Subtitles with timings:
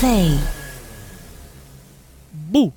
[0.00, 0.34] Play.
[2.30, 2.72] Bu!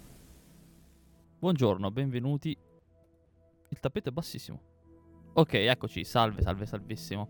[1.40, 2.50] Buongiorno, benvenuti.
[3.70, 4.60] Il tappeto è bassissimo.
[5.32, 7.30] Ok, eccoci, salve, salve, salvissimo.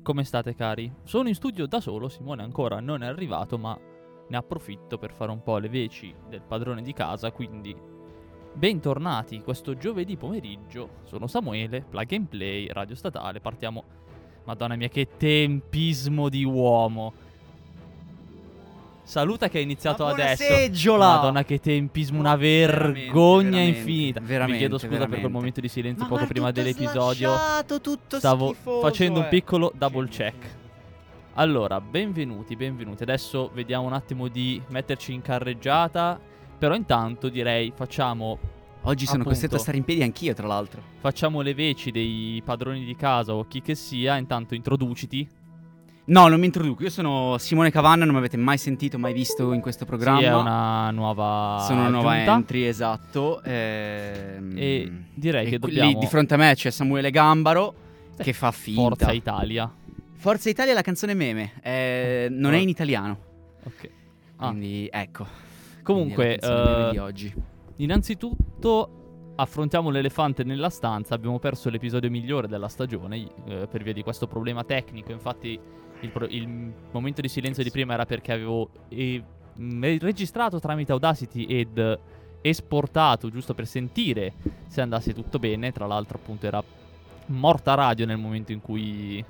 [0.00, 0.90] Come state cari?
[1.02, 3.78] Sono in studio da solo, Simone ancora non è arrivato, ma
[4.26, 7.76] ne approfitto per fare un po' le veci del padrone di casa, quindi
[8.54, 11.00] bentornati questo giovedì pomeriggio.
[11.02, 13.84] Sono Samuele, Plug and Play, Radio Statale, partiamo...
[14.46, 17.12] Madonna mia, che tempismo di uomo.
[19.06, 20.42] Saluta che è iniziato Ma adesso.
[20.42, 21.06] seggiola!
[21.06, 24.20] Madonna, che tempismo, una vergogna veramente, infinita.
[24.20, 25.20] veramente, Mi chiedo scusa per veramente.
[25.20, 27.28] quel momento di silenzio Ma poco guarda, prima tutto dell'episodio.
[27.30, 29.28] slasciato, tutto Stavo schifoso, facendo un eh.
[29.28, 30.46] piccolo double Che check.
[31.34, 33.04] Allora, benvenuti, benvenuti.
[33.04, 36.18] Adesso vediamo un attimo di metterci in carreggiata.
[36.58, 38.38] Però intanto direi facciamo,
[38.82, 39.28] Oggi sono Appunto.
[39.30, 40.80] costretto a stare in piedi anch'io, tra l'altro.
[40.98, 44.16] facciamo le veci dei padroni di casa o chi che sia.
[44.16, 45.28] Intanto introduciti.
[46.08, 46.84] No, non mi introduco.
[46.84, 50.18] Io sono Simone Cavanna, non mi avete mai sentito, mai visto in questo programma.
[50.20, 52.34] Sì, è una nuova Sono una nuova giunta.
[52.34, 53.42] entry, esatto.
[53.42, 57.74] ehm, E direi e che dobbiamo- Lì di fronte a me c'è Samuele Gambaro,
[58.16, 58.22] Sì.
[58.22, 58.80] che fa finta.
[58.82, 59.68] Forza Italia.
[60.14, 61.52] Forza Italia è la canzone meme.
[61.62, 63.18] eh, non è in italiano.
[63.64, 63.90] Ok.
[64.36, 65.26] Ah, Quindi ecco.
[65.82, 67.34] Comunque, Quindi meme eh, di oggi.
[67.78, 74.02] Innanzitutto affrontiamo l'elefante nella stanza, abbiamo perso l'episodio migliore della stagione eh, per via di
[74.02, 75.58] questo problema tecnico, infatti
[76.00, 76.46] il, pro- il
[76.92, 79.22] momento di silenzio di prima era perché avevo eh,
[79.98, 81.98] registrato tramite Audacity ed
[82.42, 84.34] esportato giusto per sentire
[84.68, 86.62] se andasse tutto bene, tra l'altro appunto era
[87.26, 89.24] morta radio nel momento in cui...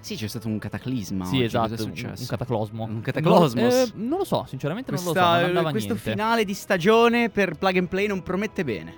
[0.00, 1.24] Sì, c'è stato un cataclisma.
[1.24, 2.22] sì oggi, esatto, Cosa è un, successo?
[2.22, 2.84] un cataclosmo.
[2.84, 3.74] Un cataclosmos?
[3.74, 6.10] Non, eh, non lo so, sinceramente non lo so, Questa- non andava questo niente.
[6.10, 8.94] finale di stagione per Plug and Play non promette bene.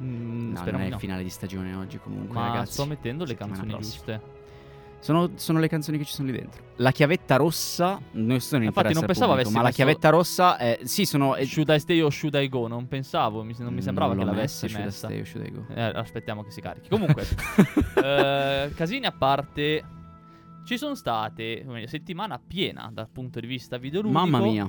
[0.00, 0.98] Mm, No, non è di il no.
[0.98, 2.72] finale di stagione oggi comunque, Ma ragazzi.
[2.74, 3.80] sto mettendo le canzoni prossima.
[3.94, 4.20] giuste.
[5.06, 6.64] Sono, sono le canzoni che ci sono lì dentro.
[6.78, 10.80] La chiavetta rossa, non sono in Infatti non pensavo avessi ma la chiavetta rossa è
[10.82, 12.66] sì, sono Should I stay o should I go?
[12.66, 15.06] Non pensavo, mi, non mi sembrava non che l'avessi messa, messa.
[15.06, 15.80] Should I stay o should I go?
[15.80, 16.88] Eh, aspettiamo che si carichi.
[16.88, 17.22] Comunque,
[18.02, 19.84] eh, casini a parte,
[20.64, 24.18] ci sono state una settimana piena dal punto di vista videoludico.
[24.26, 24.68] Mamma mia.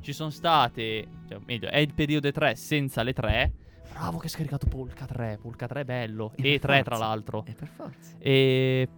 [0.00, 3.52] Ci sono state, cioè, meglio, è il periodo 3 senza le 3.
[3.92, 6.32] Bravo che hai scaricato Polka 3, Polka 3 è bello.
[6.34, 6.98] E E per 3 tra forza.
[6.98, 7.44] l'altro.
[7.46, 8.14] E per forza.
[8.18, 8.88] E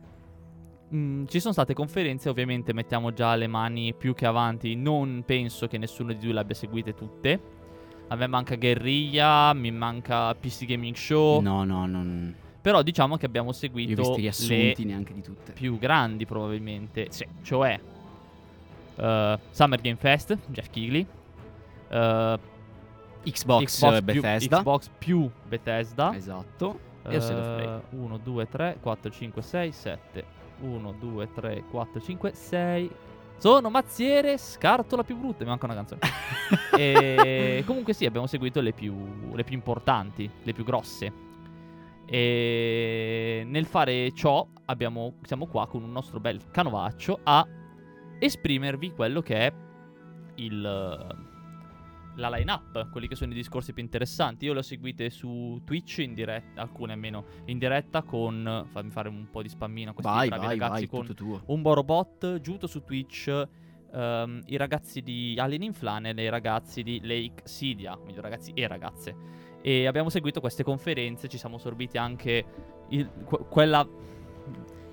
[0.95, 4.75] mm, ci sono state conferenze, ovviamente mettiamo già le mani più che avanti.
[4.77, 7.41] Non penso che nessuno di due le abbia seguite tutte.
[8.09, 11.41] A me manca Guerriglia, mi manca PC Gaming Show.
[11.41, 15.53] No, no, non Però diciamo che abbiamo io seguito visto i le neanche di tutte.
[15.53, 17.07] più grandi probabilmente.
[17.11, 17.81] Sì, cioè
[18.97, 21.07] eh, Summer Game Fest, Jeff Keighley.
[21.89, 22.39] eh,
[23.25, 24.59] Xbox, Xbox eh, più, Bethesda.
[24.59, 26.15] Xbox più Bethesda.
[26.15, 26.93] Esatto.
[27.07, 27.81] E Play.
[27.91, 30.25] 1, 2, 3, 4, 5, 6, 7.
[30.65, 32.91] 1, 2, 3, 4, 5, 6.
[33.37, 35.45] Sono mazziere, scarto la più brutta.
[35.45, 36.01] Mi manca una canzone.
[36.77, 38.95] e comunque sì, abbiamo seguito le più,
[39.35, 41.13] le più importanti, le più grosse.
[42.07, 47.47] E nel fare ciò abbiamo, siamo qua con un nostro bel canovaccio a
[48.19, 49.53] esprimervi quello che è
[50.37, 51.33] il,
[52.17, 54.45] la line-up, quelli che sono i discorsi più interessanti.
[54.45, 59.09] Io le ho seguite su Twitch in diretta, alcune almeno in diretta con, fammi fare
[59.09, 61.43] un po' di spammino a questi Vai, bravi vai, ragazzi vai, con tuo.
[61.47, 63.47] un Borobot, Giuto su Twitch,
[63.93, 68.53] ehm, i ragazzi di Alien in Flannel e i ragazzi di Lake Sidia, meglio ragazzi
[68.55, 69.17] e ragazze.
[69.63, 72.45] E abbiamo seguito queste conferenze, ci siamo sorbiti anche
[72.91, 73.87] il- que- quella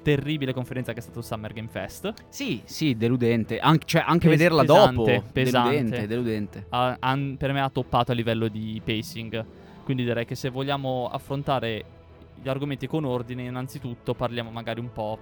[0.02, 2.14] terribile conferenza che è stato il Summer Game Fest.
[2.30, 3.60] Sì, sì, deludente.
[3.60, 5.24] Anche, cioè, anche Pes- vederla pesante, dopo.
[5.32, 5.70] pesante.
[5.76, 6.66] Deludente, deludente.
[6.70, 9.46] Ha- han- per me ha toppato a livello di pacing.
[9.84, 11.84] Quindi direi che se vogliamo affrontare
[12.42, 15.18] gli argomenti con ordine, innanzitutto parliamo magari un po'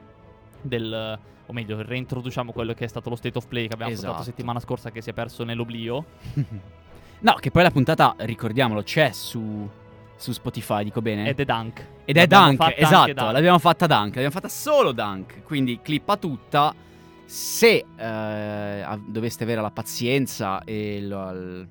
[0.61, 1.19] del...
[1.45, 4.07] O meglio, reintroduciamo quello che è stato lo state of play che abbiamo Esatto.
[4.09, 6.05] affrontato settimana scorsa che si è perso nell'oblio.
[7.21, 9.69] No, che poi la puntata, ricordiamolo, c'è su,
[10.19, 11.27] su Spotify, dico bene?
[11.29, 11.85] Ed è Dunk.
[12.05, 13.31] Ed è Dunk, esatto, Dunk.
[13.31, 16.73] l'abbiamo fatta Dunk, l'abbiamo fatta solo Dunk, quindi clippa tutta.
[17.25, 21.67] Se eh, doveste avere la pazienza e lo-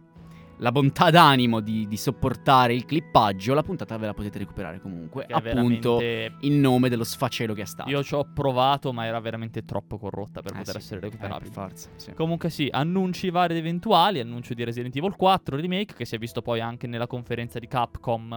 [0.60, 5.26] la bontà d'animo di, di sopportare il clippaggio, la puntata ve la potete recuperare comunque,
[5.26, 7.88] Che appunto veramente- in nome dello sfacelo che è stato.
[7.90, 11.00] Io ci ho provato, ma era veramente troppo corrotta per Eh poter sì, essere eh,
[11.00, 11.50] per recuperabile.
[11.52, 12.12] forza, sì.
[12.12, 16.18] Comunque sì, annunci vari ed eventuali, annuncio di Resident Evil 4 remake che si è
[16.18, 18.32] visto poi anche nella conferenza di Capcom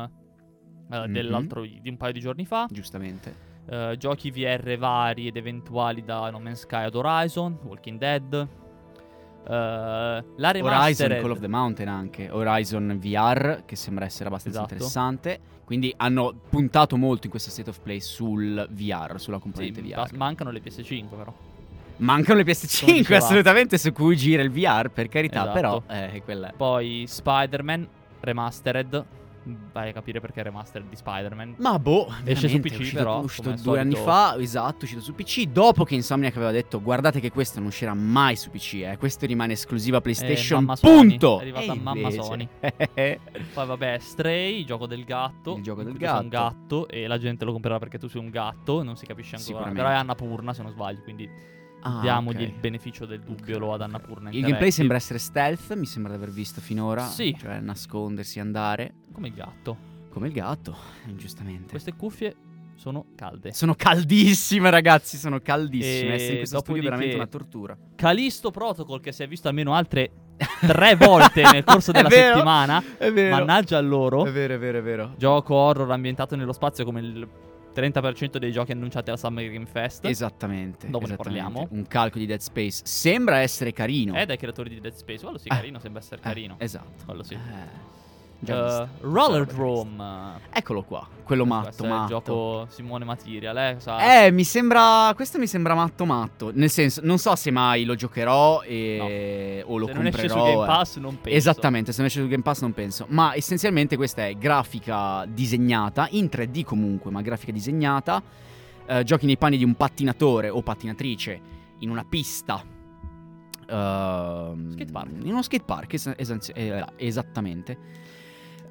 [0.92, 1.12] eh, Mhm.
[1.14, 2.68] dell'altro di un paio di giorni fa.
[2.70, 3.50] Giustamente.
[3.70, 8.48] Eh, giochi VR vari ed eventuali da No Man's Sky ad Horizon, Walking Dead.
[9.48, 14.74] Eh, la Horizon Call of the Mountain anche, Horizon VR che sembra essere abbastanza Esatto.
[14.74, 19.82] interessante, quindi hanno puntato molto in questo state of play sul VR, sulla sì, componente
[19.82, 19.96] VR.
[19.96, 21.34] bas- mancano le PS5 però.
[21.98, 23.24] Mancano le Come PS5 dicevamo.
[23.24, 25.54] assolutamente su cui gira il VR, per carità, Esatto.
[25.54, 26.54] però eh.
[26.58, 27.88] Poi Spider-Man
[28.22, 29.06] Remastered.
[29.44, 31.56] Vai a capire perché è remastered di Spider-Man.
[31.58, 34.84] Ma boh, Esce su PC è uscito, però, è uscito due anni fa, esatto, è
[34.84, 38.52] uscito su PC, dopo che Insomniac aveva detto guardate che questo non uscirà mai su
[38.52, 41.40] PC, eh, questo rimane esclusiva PlayStation, mamma Sony, punto!
[41.40, 42.48] è arrivata E mamma Sony.
[42.60, 45.56] Poi vabbè, Stray, il gioco del gatto.
[45.56, 46.28] Il gioco del sei un gatto.
[46.30, 49.72] gatto e la gente lo comprerà perché tu sei un gatto, non si capisce ancora.
[49.72, 51.30] Però è Annapurna se non sbaglio, quindi
[51.84, 52.50] Ah, diamogli ok.
[52.50, 53.60] il beneficio del dubbio, Ok.
[53.62, 54.30] lo ad Annapurna.
[54.32, 57.36] Il gameplay sembra essere stealth, mi sembra di aver visto finora, Sì.
[57.40, 59.90] cioè nascondersi, andare, come il gatto.
[60.10, 60.76] come il gatto,
[61.16, 61.70] giustamente.
[61.70, 62.36] Queste cuffie
[62.76, 63.54] sono calde.
[63.54, 67.78] Sono caldissime ragazzi, sono caldissime, E essere in questo studio è veramente una tortura.
[67.96, 70.12] Callisto Protocol che si è visto almeno altre
[70.60, 72.84] tre volte nel corso della vero, settimana.
[72.98, 73.36] È vero.
[73.38, 74.26] Mannaggia a loro.
[74.26, 75.14] È vero, è vero, è vero.
[75.18, 77.28] Gioco horror ambientato nello spazio come il
[77.74, 80.06] 30% dei giochi annunciati al Summer Game Fest.
[80.06, 80.90] Esattamente.
[80.90, 81.42] Dopo ne esattamente.
[81.44, 81.68] parliamo.
[81.72, 82.82] Un calco di Dead Space.
[82.86, 84.14] Sembra essere carino.
[84.14, 85.22] È dai creatori di Dead Space.
[85.24, 85.56] Quello sì, Eh.
[85.56, 86.56] carino, sembra essere Eh, carino.
[86.60, 87.04] esatto.
[87.06, 87.34] Quello sì.
[87.34, 87.40] Eh,
[88.42, 89.08] già visto.
[89.08, 90.40] Roller Drome.
[90.52, 92.08] Eccolo qua, quello matto, è il matto.
[92.08, 93.76] gioco Simone Material, eh?
[93.80, 95.12] Sa- Eh, mi sembra.
[95.16, 96.52] Questo mi sembra matto matto.
[96.54, 99.64] Nel senso, non so se mai lo giocherò e...
[99.66, 100.46] o lo Se non esce comprerò.
[100.46, 100.68] su Game eh.
[100.68, 101.38] Pass non penso.
[101.38, 103.06] Esattamente, se non esce su Game Pass non penso.
[103.10, 108.22] Ma essenzialmente questa è grafica disegnata, in 3D comunque, ma grafica disegnata.
[108.86, 111.40] Eh, giochi nei panni di un pattinatore o pattinatrice
[111.80, 112.62] in una pista.
[113.70, 115.10] Ehm, Skatepark.
[115.24, 117.78] In uno skatepark, es- esaz- eh, esattamente.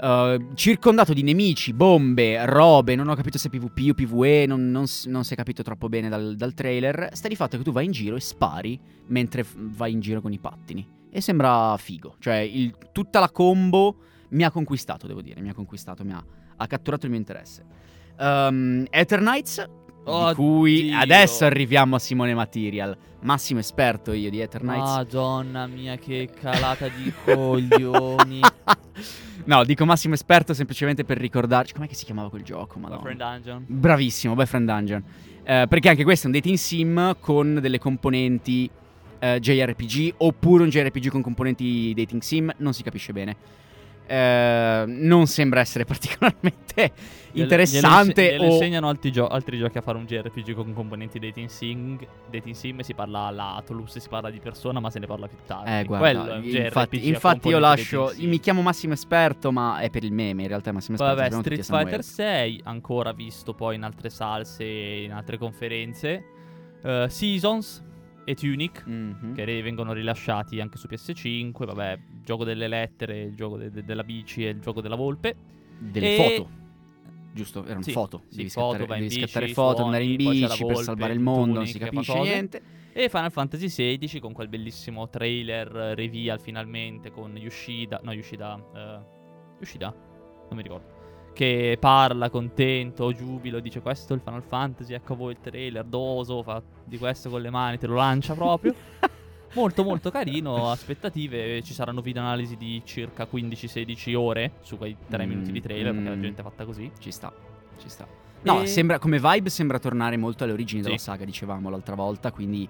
[0.02, 4.86] Eh, circondato di nemici, bombe, robe, non ho capito se PvP o PvE, non, non
[5.06, 7.10] non si è capito troppo bene dal, dal trailer.
[7.12, 10.32] Sta di fatto che tu vai in giro e spari mentre vai in giro con
[10.32, 10.86] i pattini.
[11.10, 12.16] E sembra figo.
[12.18, 13.96] Cioè, il- tutta la combo
[14.30, 15.40] mi ha conquistato, devo dire.
[15.42, 16.24] Mi ha conquistato, mi ha,
[16.56, 17.64] ha catturato il mio interesse.
[18.18, 19.20] Um, Ether
[20.28, 22.96] Di cui adesso arriviamo a Simone Material.
[23.22, 24.90] Massimo esperto io di Ether Knights.
[24.90, 28.40] Madonna mia, che calata di coglioni.
[29.44, 31.74] no, dico massimo esperto semplicemente per ricordarci.
[31.74, 32.78] Com'è che si chiamava quel gioco?
[32.78, 33.02] Madonna.
[33.02, 33.64] Boyfriend Dungeon.
[33.66, 35.04] Bravissimo, Boyfriend Dungeon.
[35.42, 38.70] Eh, perché anche questo è un dating sim con delle componenti
[39.18, 43.36] eh, JRPG oppure un JRPG con componenti dating sim, non si capisce bene.
[44.12, 46.92] Eh, non sembra essere particolarmente
[47.34, 51.20] interessante gliele, gliele o insegnano altri, gio- altri giochi a fare un JRPG con componenti
[51.20, 51.96] dating sim,
[52.28, 55.70] dating sim si parla all'Atolus, si parla di persona ma se ne parla più tardi.
[55.70, 58.12] Eh, guarda, infatti, infatti io lascio.
[58.16, 60.42] Mi chiamo Massimo Esperto, ma è per il meme.
[60.42, 61.22] In realtà, Massimo Esperto.
[61.22, 61.64] vabbè, Street.
[61.64, 66.24] Fighter 6, ancora visto poi in altre salse e in altre conferenze.
[66.82, 67.84] Eh, Seasons
[68.24, 69.34] e Tunic, Mhm.
[69.34, 71.66] che re- vengono rilasciati anche su PS5.
[71.66, 75.34] Vabbè, gioco delle lettere, il gioco de- de- della bici e il gioco della volpe.
[75.78, 76.50] Delle E- foto.
[77.32, 78.22] Giusto, erano Sì, foto.
[78.28, 80.82] sì, devi foto, scattare, in devi bici, scattare foto, suoni, andare in bici per volpe,
[80.82, 82.62] salvare il il mondo, non Tunic si che fa capisce niente.
[82.92, 88.00] E Final Fantasy XVI con quel bellissimo trailer eh, reveal finalmente con Yoshida.
[88.02, 88.56] No, Yoshida.
[88.74, 88.98] eh,
[89.60, 89.90] Yoshida?
[90.48, 90.98] Non mi ricordo.
[91.40, 95.86] Che parla contento, giubilo, dice questo è il Final Fantasy, ecco a voi il trailer,
[95.86, 98.74] doso, fa di questo con le mani, te lo lancia proprio.
[99.54, 105.24] molto molto carino, aspettative, ci saranno video analisi di circa 15-16 ore su quei 3
[105.24, 106.20] Mm, minuti di trailer perché la mm.
[106.20, 106.92] gente è fatta così.
[106.98, 107.32] Ci sta,
[107.78, 108.06] ci sta.
[108.42, 111.04] No, E- sembra, come vibe sembra tornare molto alle origini della Sì.
[111.04, 112.68] saga, dicevamo l'altra volta, quindi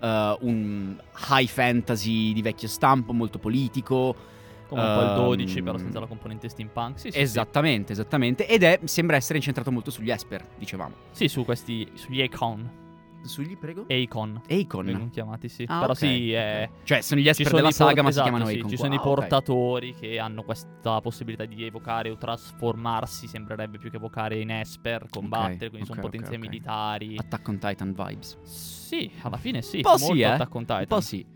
[0.00, 0.96] eh, un
[1.28, 4.32] high fantasy di vecchio stampo, molto politico.
[4.68, 6.98] Come un po' il Ehm, 12 però senza la componente steampunk.
[6.98, 7.22] Sì, sì, sì.
[7.22, 8.46] esattamente, esattamente.
[8.46, 10.94] Ed è, sembra essere incentrato molto sugli Esper, dicevamo.
[11.12, 12.84] Sì, su questi, sugli Acon.
[13.22, 13.86] Sugli, prego?
[13.88, 14.40] Acon.
[14.48, 14.84] Acon.
[14.84, 15.64] Vengono chiamati, sì.
[15.66, 16.68] Ah, Però ok, sì, è...
[16.84, 18.70] Cioè, sono gli Esper della i saga, ma esatto, si chiamano sì, Acon.
[18.70, 19.04] Ci sono i Ah, ok.
[19.04, 25.06] portatori che hanno questa possibilità di evocare o trasformarsi, sembrerebbe più che evocare in Esper,
[25.10, 27.16] combattere, quindi sono potenze militari.
[27.18, 28.38] Attack on Titan vibes.
[28.42, 29.76] Sì, alla fine sì.
[29.76, 30.24] Un po' molto sì, eh.
[30.24, 30.78] Attack on Titan.
[30.80, 31.26] Un po' sì.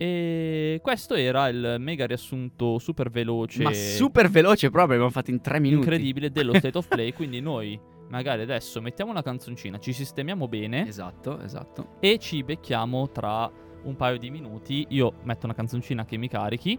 [0.00, 3.62] E questo era il mega riassunto super veloce.
[3.64, 5.80] Ma super veloce proprio, abbiamo fatto in tre minuti.
[5.82, 7.12] incredibile dello State of Play.
[7.12, 7.78] quindi noi
[8.08, 11.96] magari adesso mettiamo una canzoncina, ci sistemiamo bene Esatto, esatto.
[12.00, 13.50] e ci becchiamo tra
[13.82, 14.86] un paio di minuti.
[14.90, 16.78] Io metto una canzoncina che mi carichi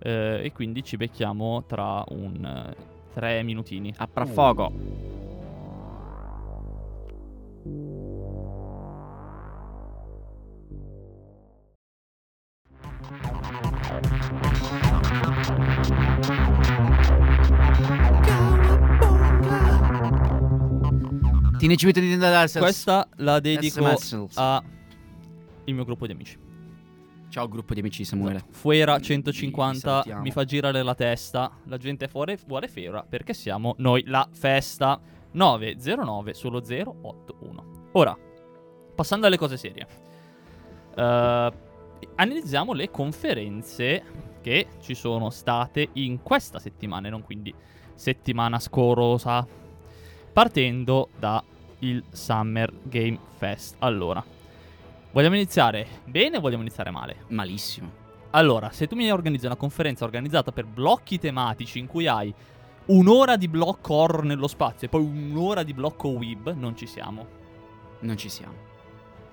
[0.00, 2.76] eh, e quindi ci becchiamo tra un eh,
[3.14, 3.92] tre minutini.
[3.96, 5.27] A fra fuoco.
[21.58, 22.58] Teenage Mutant Ninja Turtles.
[22.58, 24.32] Questa la dedico SMS.
[24.36, 24.62] a
[25.64, 26.38] il mio gruppo di amici.
[27.28, 28.44] Ciao gruppo di amici Samuele.
[28.50, 30.22] Fuera Vi 150 salutiamo.
[30.22, 31.50] mi fa girare la testa.
[31.64, 35.00] La gente fuori vuole Fiera perché siamo noi la festa
[35.32, 37.64] 909 solo 081.
[37.92, 38.16] Ora,
[38.94, 39.86] passando alle cose serie.
[40.94, 41.52] Eh,
[42.14, 44.02] analizziamo le conferenze
[44.40, 47.52] che ci sono state in questa settimana, e non quindi
[47.94, 49.44] settimana scorosa,
[50.38, 51.42] partendo da
[51.80, 53.74] il Summer Game Fest.
[53.80, 54.24] Allora,
[55.10, 57.24] vogliamo iniziare bene o vogliamo iniziare male?
[57.30, 57.90] Malissimo.
[58.30, 62.32] Allora, se tu mi organizzi una conferenza organizzata per blocchi tematici in cui hai
[62.86, 67.26] un'ora di blocco horror nello spazio e poi un'ora di blocco web, non ci siamo.
[67.98, 68.54] Non ci siamo.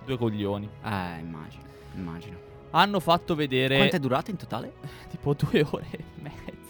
[0.04, 0.68] Due coglioni.
[0.86, 2.38] Eh, immagino, immagino.
[2.72, 4.74] Hanno fatto vedere Quanto è durata in totale?
[5.12, 5.88] tipo due ore.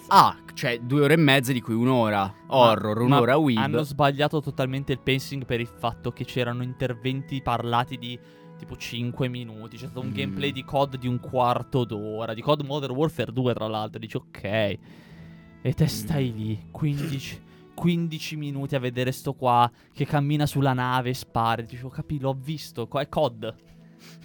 [0.08, 3.58] Ah, cioè due ore e mezza di cui un'ora horror, Ma- un'ora ma weeb.
[3.58, 8.18] Hanno sbagliato totalmente il pacing per il fatto che c'erano interventi parlati di
[8.58, 9.78] tipo 5 minuti.
[9.78, 10.14] C'è stato un Mm.
[10.14, 12.34] gameplay di COD di un quarto d'ora.
[12.34, 14.00] Di COD Modern Warfare 2, tra l'altro.
[14.00, 14.44] Dici, ok.
[14.44, 16.38] E te stai Mm.
[16.38, 17.42] lì 15,
[17.74, 21.64] 15 minuti a vedere sto qua che cammina sulla nave e spara.
[21.64, 22.88] Dici, oh, capi, l'ho visto.
[22.90, 23.56] È COD.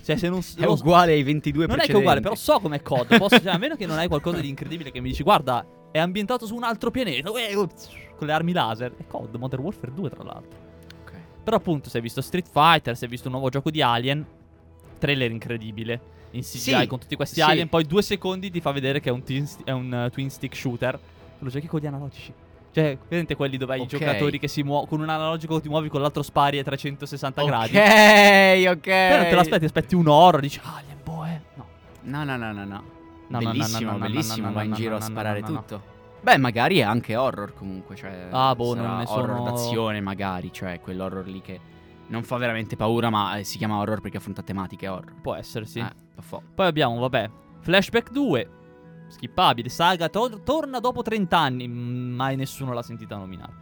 [0.03, 0.41] Cioè, se non.
[0.41, 3.19] È lo- uguale ai 22 non è che è uguale, però so com'è COD.
[3.19, 5.99] Posso, cioè, a meno che non hai qualcosa di incredibile che mi dici, guarda, è
[5.99, 7.31] ambientato su un altro pianeta.
[7.31, 8.93] uè, Con le armi laser.
[8.97, 10.59] È COD, Modern Warfare 2, tra l'altro.
[11.03, 11.13] Ok.
[11.45, 14.25] Però, appunto, se hai visto Street Fighter, se hai visto un nuovo gioco di Alien,
[14.99, 16.01] trailer incredibile.
[16.33, 17.41] In CGI Sì, con tutti questi sì.
[17.43, 17.69] alien.
[17.69, 20.55] Poi due secondi ti fa vedere che è un, twin, è un uh, twin stick
[20.55, 20.99] shooter.
[21.41, 22.33] Lo giochi con gli analogici.
[22.73, 23.93] Cioè, vedete quelli dove hai Ok.
[23.93, 24.87] i giocatori che si muovono.
[24.87, 27.77] Con un analogico ti muovi, con l'altro spari a 360 gradi.
[27.77, 28.83] Ok, ok.
[28.83, 31.43] Però te l'aspetti, aspetti un'ora, dici, ah, Alien Boe.
[31.55, 31.67] No.
[32.03, 32.83] No, no, no, no, no.
[33.29, 34.43] No, no, bellissimo, no, no, bellissimo.
[34.43, 35.61] no, no, va in giro no, a sparare no, no, no.
[35.61, 35.83] tutto.
[36.21, 37.97] Beh, magari è anche horror comunque.
[37.97, 40.53] Cioè, Ah, boh, non ne horror sono- d'azione, magari.
[40.53, 41.59] Cioè, quell'horror lì che
[42.09, 45.13] non fa veramente paura, ma eh, si chiama horror perché affronta tematiche horror.
[45.23, 45.79] Può essere, sì.
[45.79, 45.93] Eh,
[46.55, 48.49] Poi abbiamo, vabbè, Flashback 2.
[49.11, 49.69] Skippabile.
[49.69, 51.69] Saga to- torna dopo 30 anni.
[51.69, 53.53] mm, Mai nessuno l'ha sentita nominare.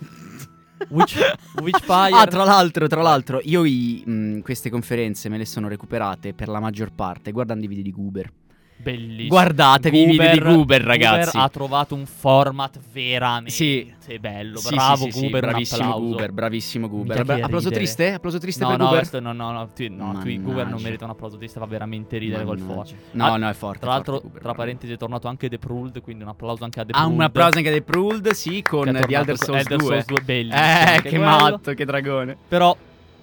[0.88, 1.18] Witch,
[1.60, 2.14] Witchfire.
[2.16, 6.48] Ah, tra l'altro, tra l'altro, io i, mh, queste conferenze me le sono recuperate per
[6.48, 8.32] la maggior parte guardando i video di Goober.
[8.82, 9.28] Bellissimo.
[9.28, 11.36] Guardatevi i video di Goober, ragazzi.
[11.36, 13.92] ha trovato un format veramente Sì.
[14.18, 14.56] bello.
[14.58, 15.92] Sì, Bravo sì, sì, Goober, bravissimo.
[16.00, 17.18] Goober, bravissimo Goober.
[17.20, 17.74] Applauso ridere.
[17.74, 18.12] triste?
[18.14, 19.22] Applauso triste No, per no, Goober?
[19.22, 20.40] no, no, no, tu- no, Mannaggia.
[20.40, 22.94] Goober non merita un applauso, ti fa veramente ridere col forte.
[23.12, 23.80] No, Ah, no, è forte.
[23.80, 26.84] Tra l'altro, Goober, tra parentesi, è tornato anche The Pruled, quindi un applauso anche a
[26.84, 27.16] The Ah, Pruled.
[27.18, 29.88] un applauso anche dei Pruled, sì, con The Elder Souls Elder 2.
[29.88, 30.62] Souls 2, bellissimo
[30.96, 32.36] Eh, che matto, che dragone.
[32.48, 32.74] Però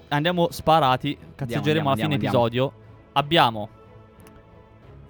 [0.09, 2.71] andiamo sparati, cazzeggeremo alla fine episodio.
[3.13, 3.69] Abbiamo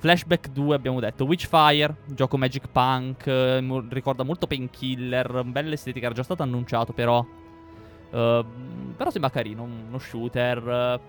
[0.08, 6.16] Flashback 2, abbiamo detto Witchfire, gioco Magic Punk, eh, ricorda molto Painkiller, bella estetica, era
[6.16, 7.26] già stato annunciato però.
[8.10, 8.46] Eh,
[8.96, 11.00] però sembra carino, uno shooter, eh,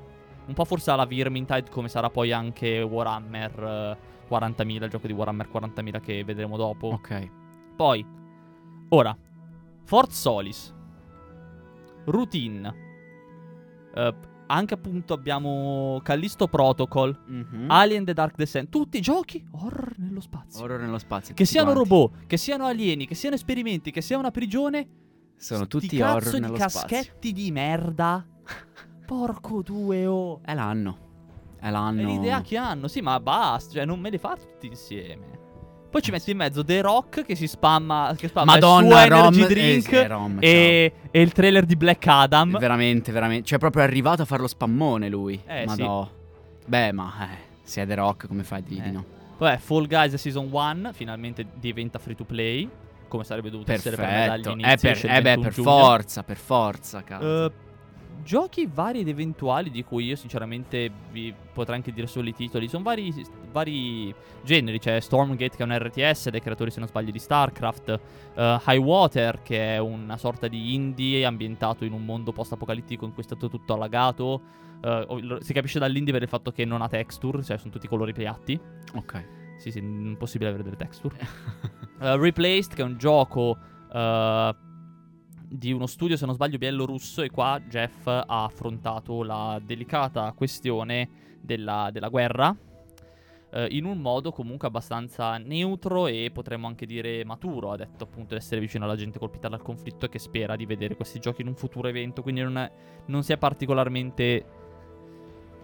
[0.47, 3.97] un po' forse alla Vermintide come sarà poi anche Warhammer
[4.29, 6.89] eh, 40.000, il gioco di Warhammer 40.000 che vedremo dopo.
[6.89, 7.31] Ok.
[7.77, 8.05] Poi,
[8.89, 9.17] ora,
[9.85, 10.75] Fort Solis,
[12.07, 12.75] Routine,
[14.49, 17.71] anche appunto abbiamo Callisto Protocol, Mhm.
[17.71, 20.63] Alien The Dark Descent, tutti giochi horror nello spazio.
[20.65, 21.35] Horror nello spazio.
[21.35, 21.89] Che siano quanti.
[21.89, 24.89] robot, che siano alieni, che siano esperimenti, che sia una prigione.
[25.37, 28.27] Sono tutti horror di nello caschetti di merda.
[29.07, 30.41] Porco due oh.
[30.43, 31.07] È l'anno.
[31.59, 32.07] È È l'anno.
[32.09, 35.47] l'idea che hanno, sì, ma basta, cioè non me le fa tutti insieme.
[35.91, 39.47] Poi ci metti in mezzo The Rock che si spamma, che spamma Madonna, il Rom.
[39.47, 42.59] drink eh, sì, Rom, e, e il trailer di Black Adam.
[42.59, 43.47] Veramente, veramente.
[43.47, 45.41] Cioè, proprio è arrivato a fare lo spammone lui.
[45.47, 45.83] Eh, ma sì.
[45.83, 46.11] no.
[46.67, 48.93] Beh, ma eh, se è The Rock, come fai a dirgli di Eh.
[48.93, 49.05] no?
[49.39, 52.69] Vabbè, Fall Guys Season 1 finalmente diventa free to play,
[53.09, 54.51] come sarebbe dovuto essere per me Perfetto.
[54.55, 55.71] dagli Eh, per, eh beh, 21 per giugno.
[55.71, 57.45] forza, per forza, cazzo.
[57.47, 57.53] Eh,
[58.23, 62.69] giochi vari ed eventuali di cui io sinceramente vi potrei anche dire solo i titoli.
[62.69, 63.13] Sono vari,
[63.51, 64.79] vari generi.
[64.79, 68.01] C'è Stormgate che è un RTS dei creatori se non sbaglio di StarCraft.
[68.35, 73.13] eh, High Water che è una sorta di indie ambientato in un mondo post-apocalittico in
[73.13, 74.43] cui è stato tutto allagato.
[74.81, 78.13] Lo- si capisce dall'indie per il fatto che non ha texture, cioè sono tutti colori
[78.13, 78.59] piatti.
[78.95, 79.25] ok.
[79.59, 81.17] Sì, sì, impossibile avere delle texture.
[81.99, 83.59] Uh, Replaced, che è un gioco
[83.93, 84.55] uh,
[85.51, 87.23] di uno studio, se non sbaglio, bielorusso.
[87.23, 91.09] E qua Jeff ha affrontato la delicata questione
[91.41, 92.49] della, della guerra.
[93.51, 97.71] uh, in un modo comunque abbastanza neutro e potremmo anche dire maturo.
[97.73, 100.67] Ha detto appunto di essere vicino alla gente colpita dal conflitto e che spera di
[100.67, 102.21] vedere questi giochi in un futuro evento.
[102.23, 102.71] Quindi non, è-
[103.07, 104.45] non si è particolarmente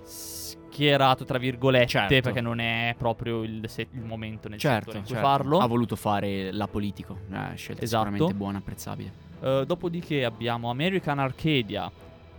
[0.03, 2.21] schierato, tra virgolette, Certo.
[2.21, 5.29] perché non è proprio il, se- il momento nel Certo, settore in cui certo.
[5.29, 5.59] farlo.
[5.59, 7.19] Ha voluto fare la politico.
[7.31, 8.05] Eh, scelta Esatto.
[8.05, 9.13] sicuramente buona, apprezzabile.
[9.45, 11.91] Eh, dopodiché abbiamo American Arcadia,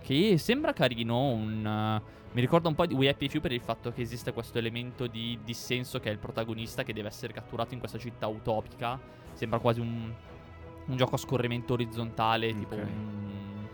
[0.02, 1.28] che sembra carino.
[1.30, 4.34] Un, eh, mi ricorda un po' di We Happy Few per il fatto che esiste
[4.34, 8.28] questo elemento di dissenso che è il protagonista che deve essere catturato in questa città
[8.28, 9.00] utopica.
[9.34, 10.12] Sembra quasi un,
[10.88, 12.82] un gioco a scorrimento orizzontale, tipo Ok.
[12.82, 13.68] un.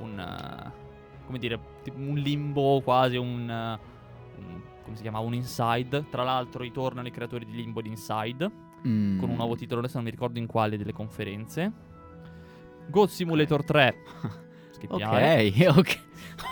[0.00, 0.70] un eh,
[1.24, 3.48] come dire, tipo un limbo quasi, un.
[3.48, 5.20] un come si chiama?
[5.20, 6.06] Un Inside.
[6.10, 9.18] Tra l'altro ritornano i creatori di Limbo di Inside, Mm.
[9.18, 11.70] con un nuovo titolo, adesso non mi ricordo in quale delle conferenze.
[12.90, 13.94] God Simulator 3.
[14.72, 15.52] Schippiare.
[15.70, 15.98] Ok, ok.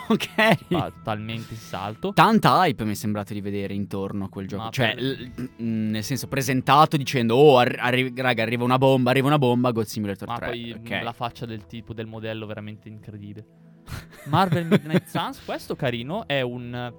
[0.09, 0.65] Ok.
[0.69, 2.13] Va totalmente in salto.
[2.13, 4.63] Tanta hype mi è sembrato di vedere intorno a quel gioco.
[4.63, 8.77] Ma cioè, per- l- mm, nel senso, presentato dicendo: Oh, arri- arri- raga, arriva una
[8.77, 9.71] bomba, arriva una bomba.
[9.71, 10.47] God Simulator Ma 3.
[10.47, 10.89] poi ok.
[10.89, 13.45] mh, la faccia del tipo del modello veramente incredibile.
[14.25, 16.93] Marvel Midnight Suns, questo carino, è un,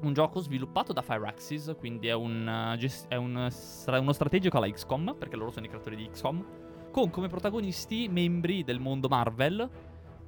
[0.00, 2.76] un gioco sviluppato da Firaxis, quindi è, un,
[3.08, 6.44] è uno strategico alla XCOM, perché loro sono i creatori di XCOM,
[6.92, 9.68] con come protagonisti membri del mondo Marvel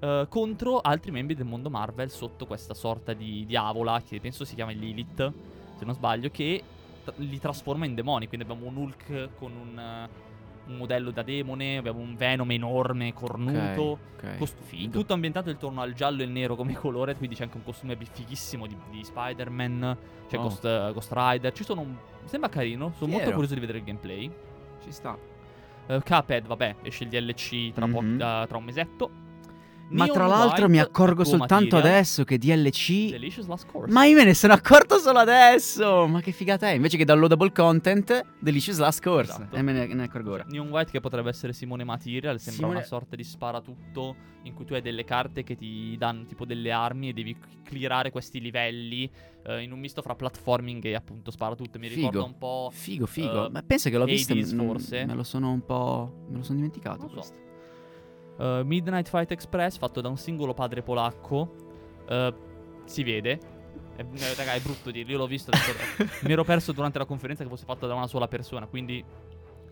[0.01, 4.55] eh, contro altri membri del mondo Marvel sotto questa sorta di diavola che penso si
[4.57, 5.33] chiama Lilith,
[5.79, 6.63] se non sbaglio, che
[7.05, 8.27] t- li trasforma in demoni.
[8.27, 10.09] Quindi abbiamo un Hulk con un, eh,
[10.67, 13.99] un modello da demone, abbiamo un Venom enorme, cornuto.
[14.17, 14.39] Ok.
[14.39, 14.91] Cost- Figo.
[14.99, 17.97] tutto ambientato intorno al giallo e il nero come colore, quindi c'è anche un costume
[17.97, 19.97] fighissimo di, di Spider-Man,
[20.29, 20.43] c'è Oh.
[20.43, 21.95] Ghost, eh, Ghost Rider, ci sono un...
[22.25, 23.33] sembra carino, sono molto Fiero.
[23.33, 24.31] curioso di vedere il gameplay.
[24.83, 25.17] Ci sta.
[25.87, 28.17] Uh, Cuphead, vabbè, esce il DLC tra, po- Mhm.
[28.17, 29.11] da- tra un mesetto.
[29.91, 33.11] Ma tra l'altro mi accorgo soltanto adesso che DLC.
[33.11, 33.93] Delicious Last Course.
[33.93, 36.07] Ma io me ne sono accorto solo adesso!
[36.07, 36.73] Ma che figata è!
[36.73, 39.31] Invece che downloadable content, Delicious Last Course.
[39.33, 39.55] Esatto.
[39.57, 40.45] E me ne, ne accorgo ora.
[40.49, 44.65] Neon White che potrebbe essere Simone Material, sembra Simone- una sorta di sparatutto in cui
[44.65, 49.09] tu hai delle carte che ti danno tipo delle armi e devi clearare questi livelli
[49.47, 51.79] eh, in un misto fra platforming e appunto sparatutto.
[51.79, 52.07] Mi Figo.
[52.09, 52.71] ricorda un po'...
[52.73, 53.47] Figo, figo.
[53.47, 54.33] eh, Ma pensa che l'ho visto.
[54.33, 55.05] Hades, m- forse?
[55.05, 56.25] Me lo sono un po'.
[56.29, 57.01] Me lo sono dimenticato.
[57.01, 57.15] Non so.
[57.15, 57.35] questo.
[58.39, 61.55] Eh, Midnight Fight Express fatto da un singolo padre polacco.
[62.09, 62.35] eh,
[62.85, 63.39] si vede.
[63.97, 65.13] È, eh, raga, è brutto dirlo.
[65.13, 65.51] Io l'ho visto.
[66.23, 68.67] mi ero perso durante la conferenza che fosse fatto da una sola persona.
[68.67, 69.05] Quindi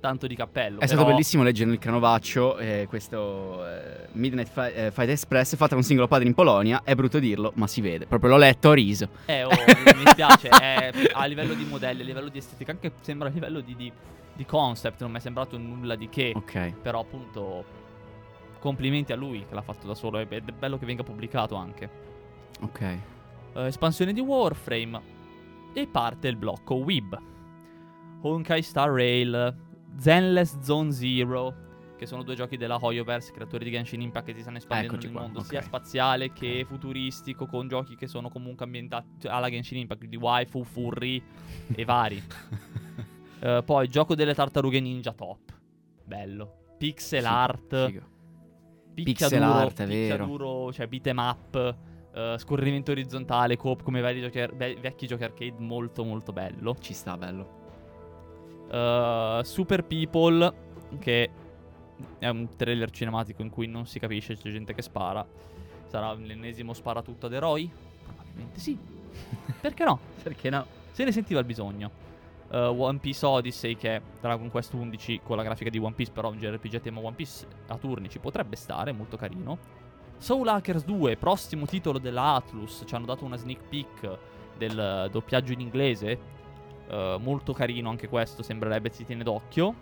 [0.00, 0.80] tanto di cappello.
[0.80, 5.54] È stato però- bellissimo leggere nel canovaccio eh, questo eh, Midnight Fi- eh, Fight Express
[5.54, 6.82] fatto da un singolo padre in Polonia.
[6.84, 8.06] È brutto dirlo, ma si vede.
[8.06, 9.08] Proprio l'ho letto, ho riso.
[9.26, 10.48] Eh, oh, mi spiace.
[10.48, 13.92] è- a livello di modelli, a livello di estetica, anche sembra a livello di, di-
[14.34, 15.00] di concept.
[15.02, 16.32] Non mi è sembrato nulla di che.
[16.34, 16.74] Ok.
[16.82, 17.64] Però, appunto,
[18.62, 20.18] complimenti a lui che l'ha fatto da solo.
[20.20, 21.90] Ed è bello che venga pubblicato anche.
[22.60, 22.80] Ok.
[22.80, 25.00] Eh, espansione di Warframe.
[25.74, 27.20] E parte il blocco Web.
[28.22, 29.54] Honkai Star Rail.
[29.96, 31.54] Zenless Zone Zero.
[31.96, 35.06] Che sono due giochi della Hoyoverse, creatori di Genshin Impact che si stanno espandendo Eccoci
[35.06, 35.46] nel qua, mondo, ok.
[35.46, 40.16] sia spaziale che futuristico, con giochi che sono comunque ambientati cioè, alla Genshin Impact, quindi
[40.16, 41.22] waifu, furry
[41.74, 42.22] e vari.
[43.44, 45.52] Eh, poi gioco delle tartarughe ninja top.
[46.04, 46.74] Bello.
[46.78, 47.86] Pixel Figo, art.
[47.86, 48.11] figo.
[48.94, 50.24] Pixel art, vero.
[50.24, 51.76] picchiaduro, cioè beat 'em up,
[52.14, 56.76] eh, scorrimento orizzontale, coop come vari giochi ve- vecchi giochi arcade, molto molto bello.
[56.78, 57.60] Ci sta, bello.
[58.70, 60.52] Eh, Super People,
[60.98, 61.30] che
[62.18, 65.26] è un trailer cinematico in cui non si capisce, c'è gente che spara.
[65.86, 67.70] Sarà l'ennesimo sparatutto ad eroi?
[68.04, 68.76] Probabilmente sì.
[69.60, 69.98] Perché no?
[70.22, 70.64] Perché no?
[70.92, 71.90] Se ne sentiva il bisogno.
[72.52, 76.12] Eh, One Piece Odyssey, che è Dragon Quest 11 con la grafica di One Piece,
[76.12, 79.58] però un JRPG tema One Piece a turni ci potrebbe stare, molto carino.
[80.18, 84.18] Soul Hackers 2, prossimo titolo della Atlus, ci hanno dato una sneak peek
[84.56, 86.18] del doppiaggio in inglese.
[86.88, 89.74] eh, molto carino anche questo, sembrerebbe si tiene d'occhio.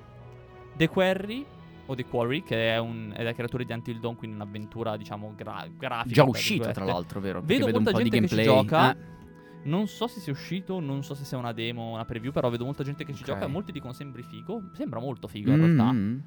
[0.77, 1.45] The Quarry,
[1.87, 5.33] o The Quarry, che è, un, è dai creatori di Until Dawn, quindi un'avventura, diciamo,
[5.37, 6.15] gra- grafica.
[6.15, 7.41] Già tra uscito, tra l'altro, vero?
[7.41, 8.65] Vedo Perché molta un po' di gente che ci gameplay.
[8.65, 8.93] gioca.
[8.95, 9.20] Eh,
[9.63, 12.65] Non so se sia uscito, non so se sia una demo, una preview, però vedo
[12.65, 13.27] molta gente che ci Ok.
[13.29, 14.71] gioca e molti dicono sembri figo.
[14.73, 15.93] Sembra molto figo in realtà.
[15.93, 16.19] mm,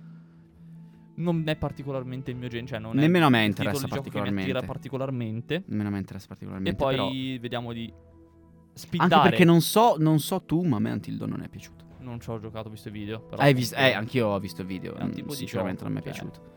[1.15, 3.99] Non è particolarmente il mio genere, cioè non Nemmeno a me è il titolo interessa
[3.99, 5.61] di gioco che mi attira particolarmente.
[5.61, 5.63] particolarmente.
[5.67, 6.75] Nemmeno a me interessa E particolarmente.
[6.75, 7.09] poi però-
[7.41, 9.29] vediamo di Anche spindare.
[9.29, 11.85] perché non so, non so tu, ma a me Until Dawn non è piaciuto.
[11.99, 13.19] Non ci ho giocato, ho visto i video.
[13.21, 13.75] Però Hai visto?
[13.75, 14.95] Eh, anch'io ho visto il video.
[14.95, 16.51] È un tipo di Sinceramente gioco non mi è piaciuto.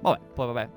[0.00, 0.68] Vabbè, poi vabbè.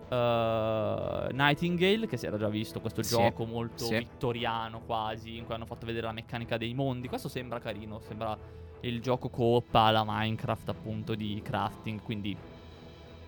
[1.29, 3.97] eh, Nightingale, che si era già visto, questo Sì, gioco molto sì.
[3.97, 7.07] vittoriano quasi, in cui hanno fatto vedere la meccanica dei mondi.
[7.07, 8.38] Questo sembra carino, sembra
[8.81, 12.01] il gioco coop alla Minecraft, appunto, di crafting.
[12.01, 12.36] Quindi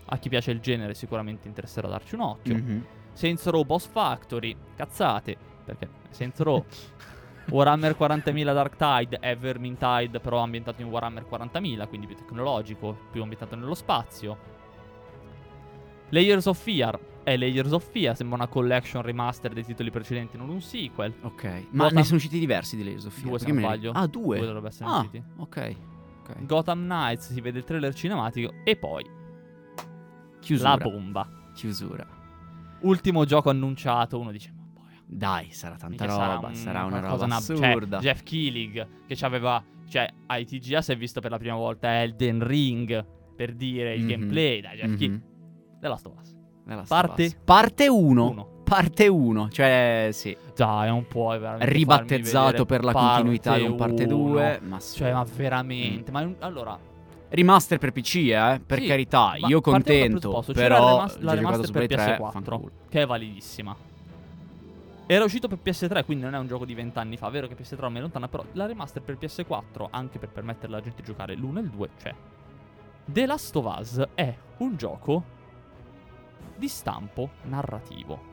[0.06, 2.56] a chi piace il genere sicuramente interesserà darci un occhio.
[2.56, 2.86] Mhm.
[3.14, 6.66] Saints Row Boss Factory, cazzate, perché Saints Row...
[7.52, 13.22] Warhammer 40.000 Dark Tide è Vermintide però ambientato in Warhammer 40.000, quindi più tecnologico, più
[13.22, 14.38] ambientato nello spazio.
[16.10, 20.50] Layers of Fear è Layers of Fear, sembra una collection remaster dei titoli precedenti, non
[20.50, 21.14] un sequel.
[21.22, 21.44] Ok.
[21.72, 23.28] Ma Gotham- ne sono usciti diversi di Layers of Fear?
[23.30, 23.92] Due se non sbaglio.
[23.92, 24.38] Ah, due.
[24.38, 25.24] Due dovrebbero essere Ah, usciti.
[25.38, 25.76] ok.
[26.30, 26.46] Ok.
[26.46, 29.04] Gotham Knights, si vede il trailer cinematico e poi
[30.40, 30.70] Chiusura.
[30.70, 31.30] la bomba.
[31.54, 32.08] Chiusura.
[32.82, 34.98] Ultimo gioco annunciato, uno dice, ma boia.
[35.06, 36.48] Dai, sarà tanta roba.
[36.48, 38.00] un- Sarà una qualcosa, roba una- cioè, assurda.
[38.00, 42.02] Jeff Killig che ci aveva, cioè, ai TGA si è visto per la prima volta
[42.02, 44.08] Elden Ring per dire il Mhm.
[44.10, 44.62] gameplay.
[44.62, 44.96] Dai, Jeff Mhm.
[44.98, 45.22] Killig.
[45.84, 46.34] The Last of Us.
[46.66, 47.38] Last Parte- of Us.
[47.44, 48.26] Parte 1.
[48.30, 48.46] Uno.
[48.46, 53.76] Parte parte 1, cioè sì, Dai, non puoi veramente farmi ribattezzato per la continuità con
[53.76, 54.70] parte 2, uno.
[54.70, 54.96] ma sì.
[54.98, 56.12] Cioè, ma veramente.
[56.12, 56.80] Ma un- allora,
[57.28, 61.18] Remaster per PC, eh, per Sì, carità, ma io contento, presupposto, c'era però la remas-
[61.20, 62.72] la remaster per Play 3, PS4, fanculo.
[62.90, 63.76] che è validissima.
[65.06, 67.30] Era uscito per PS3, quindi non è un gioco di vent'anni fa.
[67.30, 70.82] Vero che PS3 ormai è lontana, però la remaster per PS4, anche per permettere alla
[70.82, 72.14] gente di giocare l'1 e il 2, c'è.
[73.06, 75.42] The Last of Us è un gioco
[76.64, 78.32] di stampo narrativo.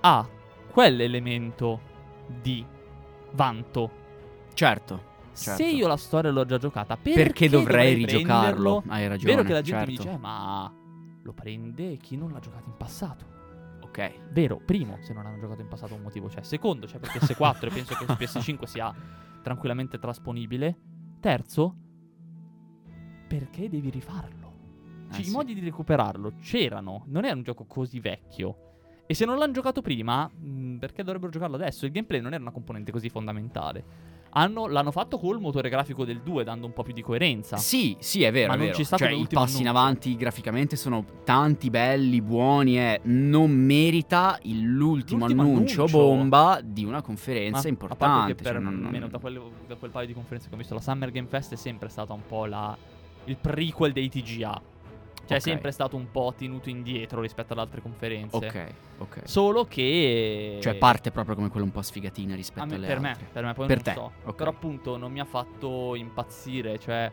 [0.00, 0.28] Ha
[0.72, 1.80] quell'elemento
[2.42, 2.66] di
[3.30, 3.90] vanto.
[4.52, 5.62] Certo, Se Certo.
[5.62, 8.80] io la storia l'ho già giocata, perché, perché, dovrei rigiocarlo?
[8.80, 8.82] prenderlo?
[8.88, 9.90] Hai ragione, Vero che la gente certo.
[9.90, 10.74] mi dice, "Eh, ma
[11.22, 13.24] lo prende chi non l'ha giocato in passato.
[13.82, 16.42] Ok, Vero, primo, se non hanno giocato in passato un motivo c'è.
[16.42, 18.92] Secondo, c'è per PS4 e penso che su PS5 sia
[19.42, 20.76] tranquillamente trasponibile.
[21.20, 21.74] Terzo,
[23.28, 24.41] perché devi rifarlo?
[25.12, 25.30] Eh Cioè, I sì.
[25.30, 28.56] modi di recuperarlo c'erano, non è un gioco così vecchio.
[29.06, 31.84] E se non l'hanno giocato prima, mh, perché dovrebbero giocarlo adesso?
[31.84, 34.10] Il gameplay non era una componente così fondamentale.
[34.34, 37.58] Hanno- l'hanno fatto col motore grafico del 2, dando un po' più di coerenza.
[37.58, 38.46] Sì, sì, è vero.
[38.48, 38.78] Ma è non vero.
[38.78, 42.78] c'è stato cioè, i passi in avanti graficamente sono tanti, belli, buoni.
[42.78, 45.86] E non merita il- l'ultimo, annuncio, annuncio.
[45.98, 48.34] bomba di una Ma conferenza A parte importante.
[48.34, 50.58] che per cioè, non- non- almeno da, quelle- da quel paio di conferenze che ho
[50.58, 52.74] visto, la Summer Game Fest è sempre stata un po' la,
[53.24, 54.62] il prequel dei TGA.
[55.24, 55.46] Cioè, Ok.
[55.46, 58.36] è sempre stato un po' tenuto indietro rispetto ad altre conferenze.
[58.36, 58.66] Ok,
[58.98, 59.20] ok.
[59.24, 60.58] Solo che.
[60.60, 63.26] Cioè, parte proprio come quella un po' sfigatina a rispetto me- alle per me, altre.
[63.32, 64.12] per me, poi Per non te, so.
[64.28, 64.34] ok.
[64.34, 67.10] Però appunto non mi ha fatto impazzire, cioè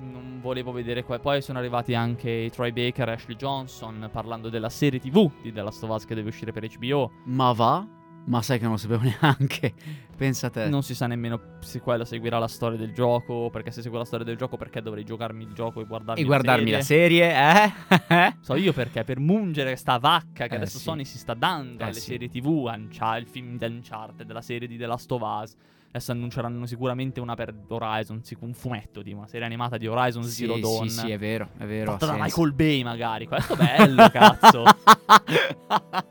[0.00, 4.48] non volevo vedere que- poi sono arrivati anche i Troy Baker e Ashley Johnson parlando
[4.48, 7.10] della serie TV di The Last of Us che deve uscire per HBO.
[7.24, 7.84] Ma va?
[8.28, 9.72] Ma sai che non lo sapevo neanche.
[10.16, 10.68] Pensa a te.
[10.68, 14.04] Non si sa nemmeno se quella seguirà la storia del gioco, perché se segue la
[14.04, 17.30] storia del gioco perché dovrei giocarmi il gioco e guardarmi e guardarmi la serie.
[17.30, 17.72] serie,
[18.08, 18.34] eh?
[18.40, 20.84] So io perché per mungere sta vacca che Eh, adesso sì.
[20.84, 22.00] Sony si sta dando Eh, alle sì.
[22.10, 25.54] serie TV, Uncia- il film di Uncharted, della serie di The Last of Us.
[25.90, 30.44] Adesso annunceranno sicuramente una per Horizon, un fumetto di una serie animata di Horizon sì,
[30.44, 30.88] Zero Dawn.
[30.88, 31.92] sì, sì, è vero, è vero.
[31.92, 32.22] Fatta da.
[32.22, 34.64] Michael Bay magari, questo è bello cazzo.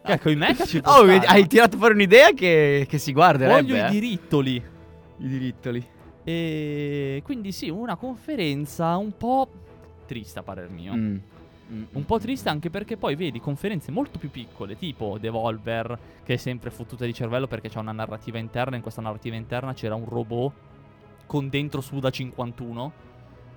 [0.10, 3.62] Ecco, i mecha ci Oh, stare, hai tirato fuori un'idea che, che si guarderebbe.
[3.62, 3.90] Voglio i eh.
[3.90, 4.56] dirittoli.
[4.56, 5.86] I dirittoli.
[6.24, 9.50] E quindi sì, una conferenza un po'
[10.06, 10.94] triste a parer mio.
[10.94, 11.18] Mm.
[11.70, 16.38] Un po' triste anche perché poi vedi conferenze molto più piccole, tipo Devolver, che è
[16.38, 18.76] sempre fottuta di cervello perché c'è una narrativa interna.
[18.78, 20.54] In questa narrativa interna c'era un robot
[21.26, 23.06] con dentro Suda 51.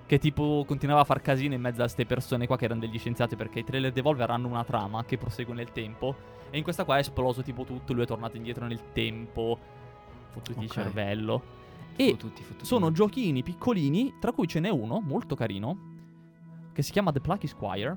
[0.07, 2.99] Che tipo continuava a far casino in mezzo a queste persone qua che erano degli
[2.99, 3.37] scienziati.
[3.37, 6.17] Perché i trailer Devolver hanno una trama che prosegue nel tempo.
[6.51, 7.93] E in questa qua è esploso tipo tutto.
[7.93, 9.57] Lui è tornato indietro nel tempo.
[10.33, 10.73] Fottuti di Ok.
[10.73, 11.43] cervello.
[11.95, 15.90] E Tutti, tutti, sono giochini piccolini, tra cui ce n'è uno molto carino,
[16.81, 17.97] che si chiama The Plucky Squire,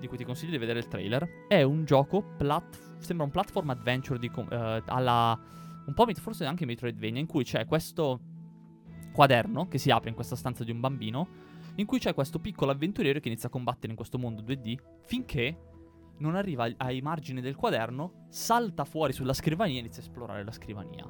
[0.00, 1.46] di cui ti consiglio di vedere il trailer.
[1.46, 5.38] È un gioco, plat- sembra un platform adventure di com- eh, alla...
[5.86, 8.20] un po' forse anche Metroidvania, in cui c'è questo
[9.12, 11.28] quaderno che si apre in questa stanza di un bambino,
[11.76, 15.56] in cui c'è questo piccolo avventuriero che inizia a combattere in questo mondo 2D, finché
[16.18, 20.52] non arriva ai- margini del quaderno, salta fuori sulla scrivania e inizia a esplorare la
[20.52, 21.06] scrivania.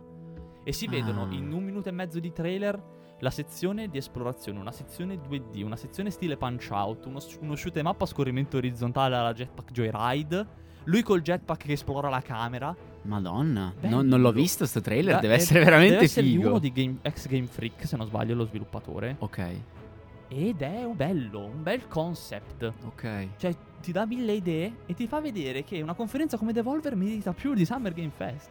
[0.64, 1.33] E si vedono Ah.
[1.35, 5.77] in un minuto e mezzo di trailer la sezione di esplorazione, una sezione 2D, una
[5.77, 10.61] sezione stile punch out, uno, uno shoot em up a scorrimento orizzontale alla Jetpack Joyride.
[10.87, 12.75] Lui col jetpack che esplora la camera.
[13.03, 14.03] Madonna, Bello.
[14.03, 16.49] non, l'ho visto sto trailer, Da- deve è- essere veramente deve essere figo.
[16.49, 19.15] uno di game, ex Game Freak, se non sbaglio, lo sviluppatore.
[19.21, 19.51] Ok,
[20.29, 22.73] Ed è un bello, un bel concept.
[22.85, 23.29] ok.
[23.37, 27.33] Cioè, ti dà mille idee e ti fa vedere che una conferenza come Devolver merita
[27.33, 28.51] più di Summer Game Fest.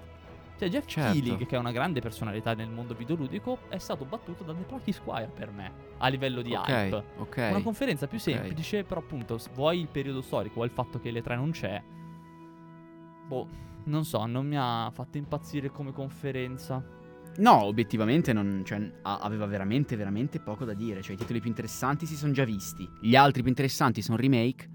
[0.58, 1.12] Cioè, Jeff Certo.
[1.12, 4.92] Keighley, che è una grande personalità nel mondo videoludico, è stato battuto da The Plucky
[4.92, 7.04] Squire per me, a livello di ok, hype.
[7.18, 7.48] ok.
[7.50, 11.22] Una conferenza più semplice, però appunto, vuoi il periodo storico, vuoi il fatto che le
[11.22, 11.82] tre non c'è.
[13.28, 13.48] Boh,
[13.86, 16.84] non so, non mi ha fatto impazzire come conferenza.
[17.38, 21.02] No, obiettivamente non, cioè, aveva veramente, veramente poco da dire.
[21.02, 22.88] Cioè, i titoli più interessanti si sono già visti.
[23.02, 24.70] Gli altri più interessanti sono remake.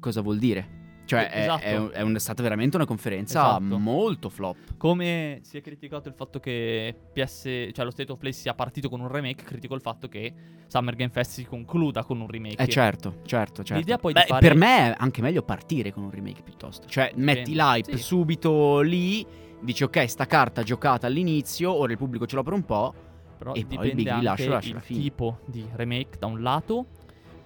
[0.00, 0.79] Cosa vuol dire?
[1.10, 1.62] Cioè, Eh, è, esatto.
[1.64, 3.78] è un- è un- è stata veramente una conferenza Esatto.
[3.78, 4.76] molto flop.
[4.76, 7.42] Come si è criticato il fatto che PS,
[7.72, 10.32] cioè lo State of Play sia partito con un remake, critico il fatto che
[10.68, 12.62] Summer Game Fest si concluda con un remake.
[12.62, 13.74] Eh, certo, certo, certo.
[13.80, 16.86] L'idea poi di Beh, fare- Per me è anche meglio partire con un remake piuttosto.
[16.86, 18.02] Cioè, metti l'hype Sì.
[18.04, 19.26] subito lì,
[19.60, 22.94] dici ok, sta carta giocata all'inizio, ora il pubblico ce l'ha per un po'.
[23.36, 25.00] Però E poi il big rilascio lascia il la fine.
[25.00, 26.86] tipo di remake da un lato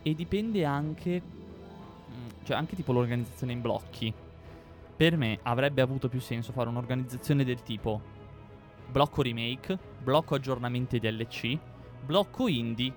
[0.02, 1.22] e dipende anche
[2.44, 4.12] cioè anche tipo l'organizzazione in blocchi.
[4.96, 8.00] Per me avrebbe avuto più senso fare un'organizzazione del tipo
[8.88, 11.58] blocco remake, blocco aggiornamenti DLC,
[12.04, 12.92] blocco indie,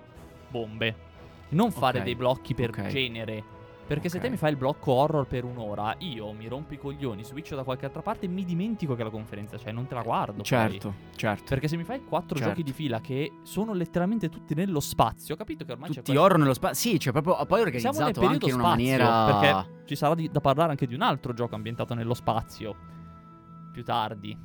[0.50, 1.06] bombe.
[1.50, 2.86] Non fare Ok, dei blocchi per ok.
[2.88, 3.44] genere
[3.88, 4.24] Perché se Ok.
[4.24, 7.64] te mi fai il blocco horror per un'ora, io mi rompo i coglioni, switcho da
[7.64, 10.34] qualche altra parte e mi dimentico che la conferenza c'è, non te la guardo.
[10.34, 10.44] poi.
[10.44, 11.46] Certo, certo.
[11.48, 12.50] Perché se mi fai quattro Certo.
[12.52, 16.18] giochi di fila che sono letteralmente tutti nello spazio, ho capito che ormai c'è Tutti
[16.18, 16.92] horror nello spazio.
[16.92, 19.26] Sì, cioè proprio poi organizzato anche in una spazio, maniera.
[19.40, 22.76] perché ci sarà di- da parlare anche di un altro gioco ambientato nello spazio
[23.72, 24.38] più tardi.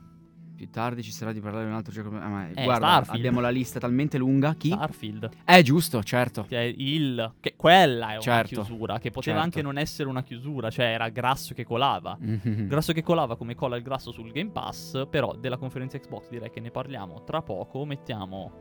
[0.62, 2.14] Più tardi ci sarà di parlare di un altro gioco.
[2.14, 3.18] ah, ma Eh, guarda, Starfield.
[3.18, 4.54] abbiamo la lista talmente lunga.
[4.54, 4.68] Chi?
[4.70, 5.28] Starfield.
[5.44, 6.46] Eh, giusto, certo.
[6.48, 8.54] Cioè, il che quella è una Certo.
[8.62, 9.40] chiusura che poteva Certo.
[9.42, 12.16] anche non essere una chiusura, cioè era grasso che colava.
[12.16, 12.68] Mhm.
[12.68, 16.50] Grasso che colava come cola il grasso sul Game Pass, però della conferenza Xbox direi
[16.50, 17.84] che ne parliamo tra poco.
[17.84, 18.52] Mettiamo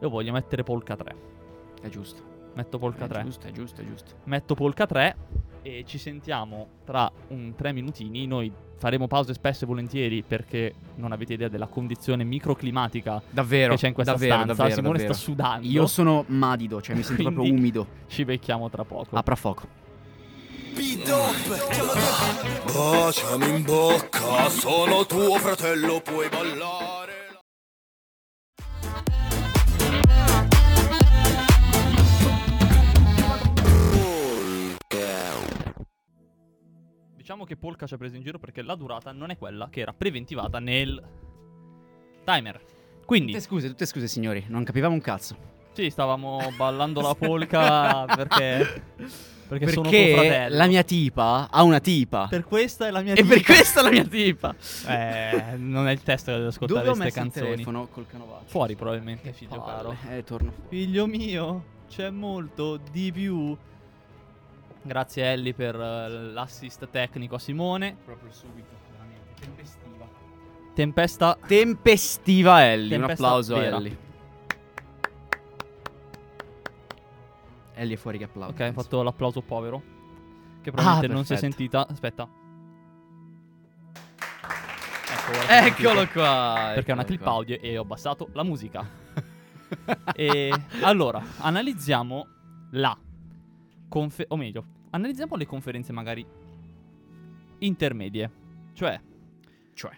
[0.00, 1.16] io voglio mettere Polka 3.
[1.82, 2.22] È giusto.
[2.54, 3.22] Metto Polka È 3.
[3.24, 4.14] giusto, è giusto, è giusto.
[4.26, 5.16] Metto Polka 3
[5.62, 8.26] e ci sentiamo tra un 3 minutini.
[8.26, 13.74] Noi faremo pause spesso e volentieri perché non avete idea della condizione microclimatica Davvero.
[13.74, 14.54] che c'è in questa davvero, stanza.
[14.54, 15.14] davvero, Simone davvero.
[15.14, 15.66] sta sudando.
[15.68, 17.86] Io sono madido, cioè mi sento proprio umido.
[18.08, 19.16] Ci becchiamo tra poco.
[19.16, 19.80] Apra fuoco.
[22.72, 26.91] Baciami in bocca, sono tuo fratello, puoi ballare.
[37.32, 39.80] Diciamo che Polka ci ha preso in giro perché la durata non è quella che
[39.80, 41.02] era preventivata nel
[42.24, 42.60] timer.
[43.06, 44.44] Quindi, Tutte scuse, tutte scuse, signori.
[44.48, 45.34] Non capivamo un cazzo.
[45.72, 48.82] sì, stavamo ballando la polka perché.
[49.48, 50.56] Perché, sono tuo Perché fratello.
[50.56, 52.26] la mia tipa ha una tipa.
[52.28, 53.52] Per questa è la mia E per tipa.
[53.54, 54.54] questa è la mia tipa.
[54.88, 57.50] Eh, non è il testo ad ascoltare Dove ho queste messo il canzoni.
[57.52, 58.44] telefono col canovaccio?
[58.48, 59.64] Fuori, probabilmente, figlio Palle.
[59.64, 59.96] caro.
[60.10, 60.68] Eh, torno fuori.
[60.68, 63.56] Figlio mio, c'è molto di più.
[64.84, 67.96] Grazie Ellie per eh, l'assist tecnico a Simone.
[68.04, 69.40] Proprio subito, veramente.
[69.40, 70.08] Tempestiva.
[70.74, 72.96] Tempesta Tempestiva Ellie.
[72.96, 73.76] Un Tempesta applauso a vera.
[73.76, 73.96] Ellie.
[77.74, 78.52] Ellie è fuori che applauso.
[78.52, 79.82] Ok, hai fatto l'applauso povero.
[80.62, 81.86] Che probabilmente non si è Ah, sentita.
[81.88, 82.28] Aspetta.
[85.48, 86.72] Ecco, Eccolo qua.
[86.74, 87.32] Perché è una clip qua.
[87.32, 88.86] audio e ho abbassato la musica.
[90.14, 92.26] e allora, analizziamo
[92.72, 92.96] la
[93.92, 96.24] confe- o meglio, analizziamo le conferenze magari
[97.58, 98.30] intermedie.
[98.72, 98.98] Cioè,
[99.74, 99.92] Cioè,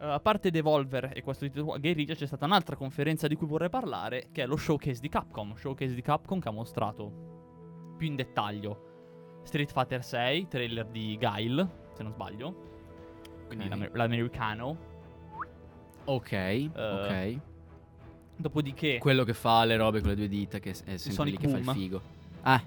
[0.00, 3.46] eh, a parte Devolver e questo titolo qua, Guerrilla, c'è stata un'altra conferenza di cui
[3.46, 5.54] vorrei parlare, che è lo showcase di Capcom.
[5.54, 11.68] Showcase di Capcom che ha mostrato più in dettaglio Street Fighter 6, trailer di Guile,
[11.94, 12.66] se non sbaglio.
[13.46, 13.70] Quindi Ok.
[13.70, 14.76] l'amer- l'americano.
[16.04, 17.40] ok, Eh, ok.
[18.36, 21.46] Dopodiché, Quello che fa le robe con le due dita, che è sempre Sonic lì
[21.46, 22.00] che fa il figo.
[22.42, 22.62] Ah.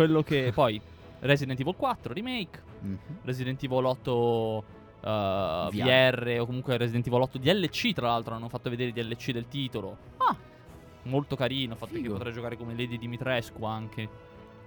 [0.00, 0.80] Quello che poi
[1.20, 2.98] Resident Evil 4 remake, mhm.
[3.24, 4.64] Resident Evil 8
[5.02, 6.24] eh, VR.
[6.24, 9.46] VR o comunque Resident Evil 8 DLC, tra l'altro hanno fatto vedere i DLC del
[9.46, 9.96] titolo.
[10.16, 10.34] Ah.
[11.02, 12.14] Molto carino, fatto che Figo.
[12.14, 14.08] potrei giocare come Lady Dimitrescu anche.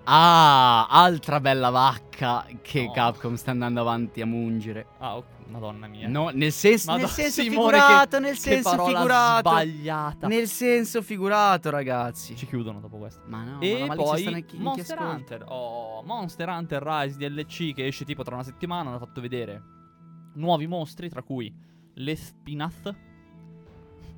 [0.05, 2.91] Ah, altra bella vacca che No.
[2.91, 4.87] Capcom sta andando avanti a mungere.
[4.99, 6.09] Ah, ok, madonna mia.
[6.09, 9.49] No, nel senso, nel Madonna, senso Simone, figurato, che- nel senso figurato.
[9.49, 10.27] sbagliata.
[10.27, 12.35] Nel senso figurato, ragazzi.
[12.35, 13.21] Ci chiudono dopo questo.
[13.27, 14.99] Ma no, e ma poi nel chi- in Monster.
[14.99, 15.45] Hunter.
[15.47, 18.89] Oh, Monster Hunter Rise DLC che esce tipo tra una settimana.
[18.89, 19.61] Hanno fatto vedere
[20.33, 21.53] nuovi mostri, tra cui
[21.93, 22.93] l'Espinath.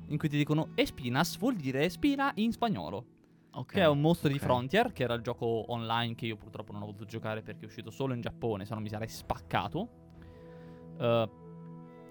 [0.08, 3.04] In cui ti dicono Espinas vuol dire spina in spagnolo.
[3.56, 4.40] Ok, Che è un mostro di ok.
[4.40, 7.66] Frontier, che era il gioco online che io purtroppo non ho potuto giocare perché è
[7.66, 9.88] uscito solo in Giappone, se no mi sarei spaccato.
[10.98, 11.30] Eh,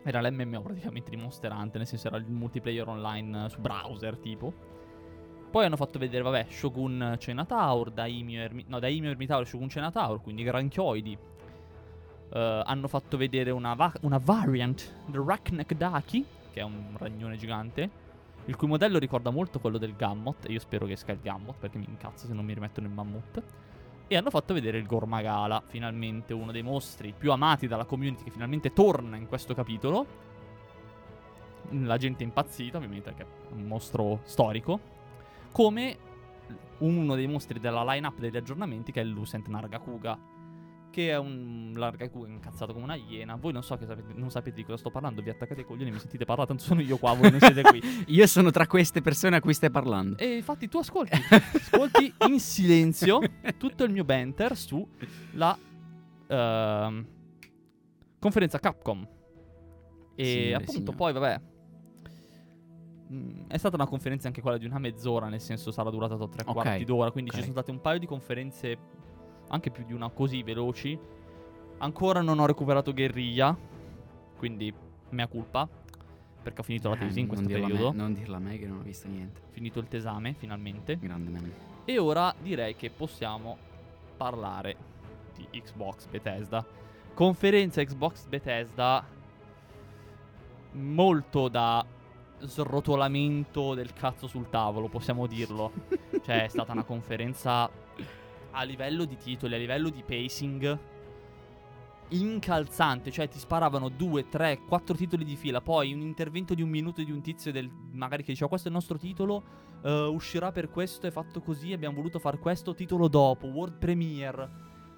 [0.03, 4.17] era l'MMO praticamente di Monster Hunter, nel senso era il multiplayer online eh, su browser
[4.17, 4.53] tipo.
[5.51, 10.21] Poi hanno fatto vedere, vabbè, Shogun Cenataur, Daimyo, Ermi- no, Daimyo Ermitaur e Shogun Cenataur,
[10.21, 11.17] quindi granchioidi.
[12.33, 17.37] Eh, hanno fatto vedere una, va- una variant del Raknek Daki, che è un ragnone
[17.37, 17.89] gigante,
[18.45, 21.57] il cui modello ricorda molto quello del Gammot, e io spero che esca il Gammot,
[21.57, 23.43] perché mi incazzo se non mi rimettono il Mammut.
[24.07, 28.29] E hanno fatto vedere il Gormagala, finalmente uno dei mostri più amati dalla community che
[28.29, 30.05] finalmente torna in questo capitolo.
[31.71, 34.79] La gente è impazzita, ovviamente, perché è un mostro storico.
[35.51, 35.97] Come
[36.79, 40.17] uno dei mostri della line-up degli aggiornamenti, che è il Lucent Nargacuga.
[40.95, 43.35] Che è un Nargacuga incazzato come una iena.
[43.35, 45.91] Voi non so che sapete, non sapete di cosa sto parlando, vi attaccate ai coglioni,
[45.91, 47.81] mi sentite parlare, tanto sono io qua, voi non siete qui.
[48.15, 50.17] Io sono tra queste persone a cui stai parlando.
[50.17, 53.19] E infatti tu ascolti, ascolti in silenzio
[53.59, 54.87] tutto il mio banter su
[55.33, 55.57] la
[56.27, 57.05] ehm,
[58.17, 59.05] conferenza Capcom.
[60.15, 60.95] E Signore, appunto signore.
[60.95, 61.41] poi vabbè.
[63.11, 66.43] mm, È stata una conferenza anche quella di una mezz'ora, nel senso sarà durata tre
[66.45, 67.35] Ok, quarti d'ora, quindi ok.
[67.35, 69.03] ci sono state un paio di conferenze
[69.49, 70.97] anche più di una così veloci.
[71.77, 73.55] Ancora non ho recuperato Guerriglia,
[74.37, 74.73] quindi
[75.09, 75.67] mea culpa,
[76.41, 77.91] perché ho finito la Eh, tesi in questo periodo.
[77.91, 79.41] Me, non dirla a me che non ho visto niente.
[79.51, 80.97] Finito il tesame, finalmente.
[80.97, 81.51] Grande man.
[81.85, 83.57] E ora direi che possiamo
[84.17, 84.75] parlare
[85.35, 86.65] di Xbox Bethesda.
[87.13, 89.05] Conferenza Xbox Bethesda
[90.71, 91.85] molto da
[92.39, 95.71] srotolamento del cazzo sul tavolo, possiamo dirlo.
[96.23, 97.69] cioè, è stata una conferenza
[98.55, 100.79] a livello di titoli, a livello di pacing
[102.09, 106.69] incalzante, cioè ti sparavano due, tre, quattro titoli di fila, poi un intervento di un
[106.69, 109.43] minuto di un tizio del, magari che diceva questo è il nostro titolo,
[109.81, 114.49] uh, uscirà per questo, è fatto così, abbiamo voluto fare questo, titolo dopo, world premiere,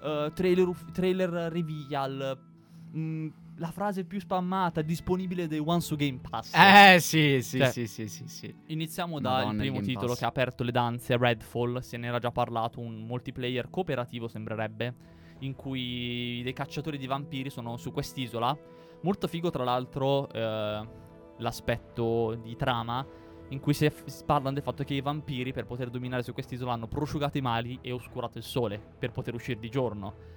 [0.02, 2.38] uh, trailer, trailer reveal,
[2.92, 6.54] mh, la frase più spammata, disponibile day one su Game Pass.
[6.54, 8.56] Eh sì, sì, Cioè, sì, sì, sì, sì.
[8.68, 10.20] Iniziamo dal primo Game titolo Pass.
[10.20, 14.96] che ha aperto le danze, Redfall, se ne era già parlato, un multiplayer cooperativo sembrerebbe,
[15.40, 18.58] in cui dei cacciatori di vampiri sono su quest'isola.
[19.02, 20.88] Molto figo tra l'altro eh,
[21.38, 23.06] l'aspetto di trama
[23.50, 26.74] in cui si, si parla del fatto che i vampiri per poter dominare su quest'isola
[26.74, 30.36] hanno prosciugato i mali e oscurato il sole per poter uscire di giorno.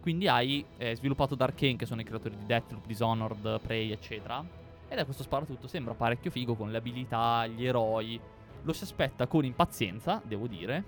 [0.00, 4.42] Quindi hai eh, sviluppato da Arkane, che sono i creatori di Deathloop, Dishonored, Prey, eccetera.
[4.88, 8.18] Ed è questo sparatutto, sembra parecchio figo con le abilità, gli eroi.
[8.62, 10.84] Lo si aspetta con impazienza, devo dire.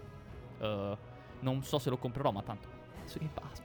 [0.58, 0.96] Eh,
[1.40, 2.68] non so se lo comprerò, ma tanto
[3.04, 3.62] su Game Pass.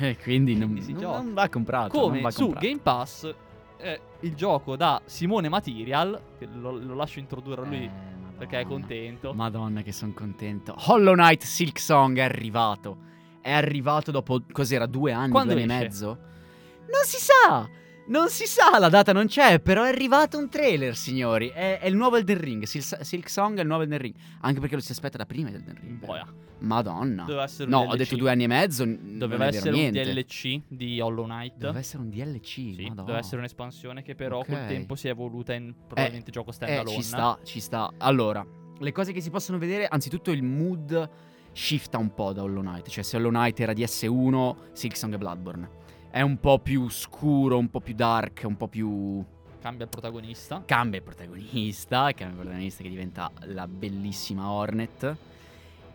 [0.00, 1.16] Eh, quindi non, si non- gioca.
[1.18, 1.98] non va comprato.
[1.98, 2.66] Come va su comprato.
[2.66, 3.34] Game Pass
[3.76, 7.90] è il gioco da Simone Material, che lo, lo lascio introdurre a lui Eh,
[8.36, 9.32] perché è contento.
[9.32, 10.74] Madonna che sono contento.
[10.86, 13.06] Hollow Knight Silk Song è arrivato.
[13.40, 16.06] È arrivato dopo, cos'era, due anni, Quando due anni e mezzo?
[16.06, 17.68] Non si sa!
[18.08, 21.48] Non si sa, la data non c'è, però è arrivato un trailer, signori.
[21.48, 22.64] È, è il nuovo Elden Ring.
[22.64, 24.14] Sil- Silk Song è il nuovo Elden Ring.
[24.40, 25.98] Anche perché lo si aspetta da prima Elden Ring.
[25.98, 26.26] Boia.
[26.60, 27.24] Madonna.
[27.24, 27.92] Doveva essere un No, DLC.
[27.92, 28.84] ho detto due anni e mezzo.
[28.86, 29.90] n- Doveva essere un.
[29.90, 31.58] DLC di Hollow Knight.
[31.58, 32.46] Doveva essere un DLC.
[32.46, 32.94] Sì, Madonna.
[32.94, 34.46] doveva essere un'espansione che però Ok.
[34.46, 36.96] col tempo si è evoluta in probabilmente gioco Eh, standalone.
[36.96, 37.92] ci sta, ci sta.
[37.98, 38.42] Allora,
[38.78, 41.10] le cose che si possono vedere, anzitutto il mood
[41.58, 42.88] shifta un po' da Hollow Knight.
[42.88, 45.70] Cioè, se Hollow Knight era DS1, Silksong e Bloodborne.
[46.08, 49.24] È un po' più scuro, un po' più dark, un po' più...
[49.60, 50.62] Cambia il protagonista.
[50.64, 55.16] Cambia il protagonista, cambia il protagonista che diventa la bellissima Hornet.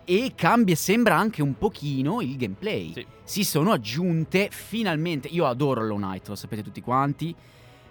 [0.04, 2.92] E cambia, sembra anche un pochino il gameplay.
[2.92, 3.08] Sì.
[3.24, 5.30] Si sono aggiunte finalmente.
[5.30, 7.34] Io adoro Hollow Knight, lo sapete tutti quanti.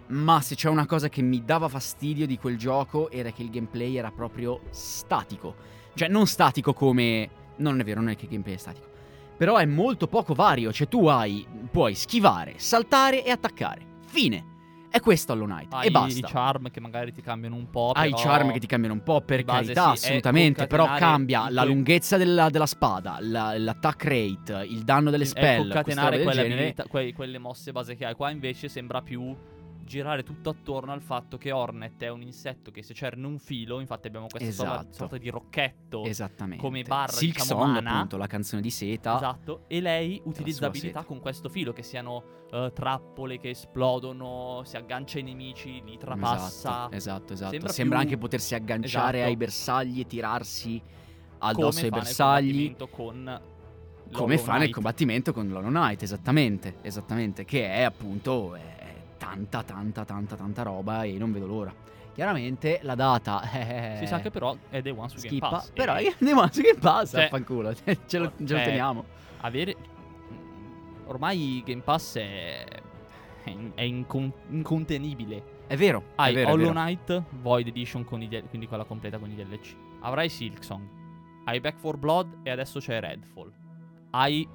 [0.09, 3.49] Ma se c'è una cosa che mi dava fastidio di quel gioco era che il
[3.49, 5.55] gameplay era proprio statico.
[5.95, 7.41] Cioè, non statico come.
[7.71, 8.87] Non è vero, non è che il gameplay è statico.
[9.37, 10.73] Però è molto poco vario.
[10.73, 11.47] Cioè, tu hai.
[11.71, 13.81] Puoi schivare, saltare e attaccare.
[14.07, 14.51] Fine.
[14.91, 15.73] È questo Hollow Knight.
[15.73, 16.19] Hai e basta.
[16.19, 17.93] i charm che magari ti cambiano un po'.
[17.95, 20.67] Hai i charm che ti cambiano un po', per carità, sì, è assolutamente.
[20.67, 25.63] Però cambia la lunghezza della, della spada, la- l'attack rate, il danno delle È spell.
[25.63, 28.15] roba concatenare quelle, abilità- quei- quelle mosse base che hai.
[28.15, 29.35] Qua invece sembra più
[29.85, 33.81] girare tutto attorno al fatto che Hornet è un insetto che se cerne un filo,
[33.81, 34.93] infatti abbiamo questa sorta- Esatto.
[34.95, 36.05] sorta di rocchetto.
[36.05, 36.63] Esattamente.
[36.63, 37.95] come barra, Silk diciamo, Song, mana.
[37.97, 39.17] appunto, la canzone di Seta.
[39.17, 44.77] Esatto, e lei utilizza abilità con questo filo, che siano eh, trappole che esplodono, si
[44.77, 46.89] aggancia ai nemici, li trapassa.
[46.91, 47.51] Esatto, esatto, esatto.
[47.51, 49.31] Sembra Sembra, più- anche potersi agganciare Esatto.
[49.31, 52.77] ai bersagli e tirarsi come addosso ai fa nel bersagli.
[52.91, 53.41] con
[54.13, 58.61] Come fa nel combattimento con Hollow Knight, esattamente, esattamente, che è appunto è
[59.23, 61.73] tanta, tanta, tanta, tanta roba e non vedo l'ora.
[62.13, 65.71] Chiaramente la data eh, Si sa che però è Day One su Game Pass.
[65.71, 69.05] però e andiamo su Game Pass, Cioè, affanculo, ce lo, ce lo cioè, teniamo.
[69.41, 69.77] avere
[71.07, 72.65] ormai Game Pass è
[73.45, 75.61] è, in- è incon- incontenibile.
[75.67, 76.71] È vero, Hai è vero, è Hollow.
[76.71, 79.75] Knight Void Edition DL quindi quella completa con i DLC.
[80.01, 81.01] Avrai Silksong.
[81.45, 83.51] Hai Back 4 Blood e adesso c'è Redfall.
[84.11, 84.47] Hai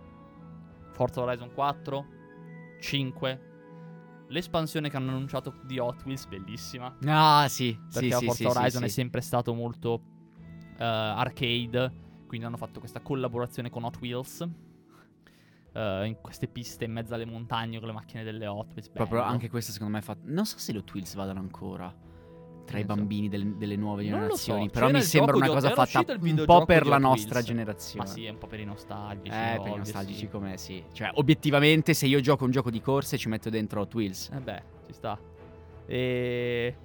[0.94, 2.06] Forza Horizon 4,
[2.80, 3.42] 5.
[4.30, 6.96] L'espansione che hanno annunciato di Hot Wheels, bellissima.
[7.06, 10.02] Ah, sì, Perché sì, Forza sì, Horizon sì, è sempre stato molto
[10.78, 12.06] eh, arcade.
[12.28, 14.48] Quindi hanno fatto questa collaborazione con Hot Wheels.
[15.74, 18.90] eh, in queste piste in mezzo alle montagne con le macchine delle Hot Wheels.
[18.90, 20.22] Proprio anche questo secondo me è fatto...
[20.26, 21.94] Non so se le Twills vadano ancora
[22.68, 22.88] tra i so.
[22.88, 26.66] bambini del- delle nuove lo so, generazioni, però mi sembra una cosa fatta un po'
[26.66, 28.06] per la nostra generazione.
[28.06, 29.34] Ma sì, è un po' per i nostalgici.
[29.36, 30.28] Eh, per i nostalgici sì.
[30.30, 30.84] come sì.
[30.92, 34.30] Cioè, obiettivamente, se io gioco un gioco di corse, ci metto dentro Wheels.
[34.34, 35.18] Eh beh, ci sta.
[35.86, 36.76] E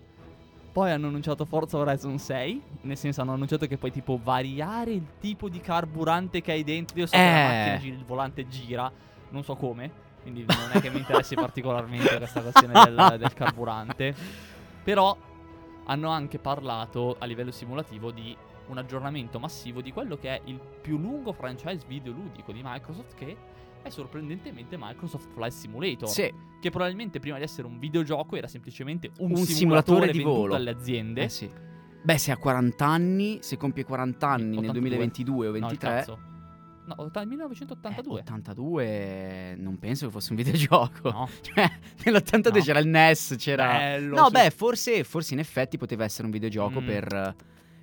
[0.72, 5.05] poi hanno annunciato Forza Horizon 6, nel senso hanno annunciato che puoi tipo variare il
[5.20, 6.99] tipo di carburante che hai dentro.
[6.99, 7.72] Io so che la Eh.
[7.72, 8.91] macchina il volante gira,
[9.30, 9.91] non so come,
[10.22, 14.14] quindi non è che mi interessi particolarmente questa questione del, del carburante.
[14.83, 15.16] Però
[15.85, 18.37] hanno anche parlato a livello simulativo di
[18.68, 23.37] un aggiornamento massivo di quello che è il più lungo franchise videoludico di Microsoft che
[23.83, 29.11] è sorprendentemente Microsoft Flight Simulator Sì, che probabilmente prima di essere un videogioco era semplicemente
[29.18, 29.53] un, Un simulatore,
[30.07, 30.55] simulatore di volo.
[30.55, 31.24] alle aziende.
[31.24, 31.51] eh sì.
[32.05, 34.80] Beh, se ha 40 anni, se compie 40 anni nel 82.
[34.80, 36.18] 2022 o No, il 23, cazzo.
[36.85, 38.18] No, otta- 1982.
[38.18, 41.11] Eh, 82 non penso che fosse un videogioco.
[41.11, 41.28] No.
[41.43, 41.70] Cioè,
[42.05, 42.61] nell'82 No.
[42.62, 43.66] c'era il NES, c'era...
[43.78, 46.87] Bello, no, su- beh, forse, forse in effetti poteva essere un videogioco Mm.
[46.87, 47.35] per,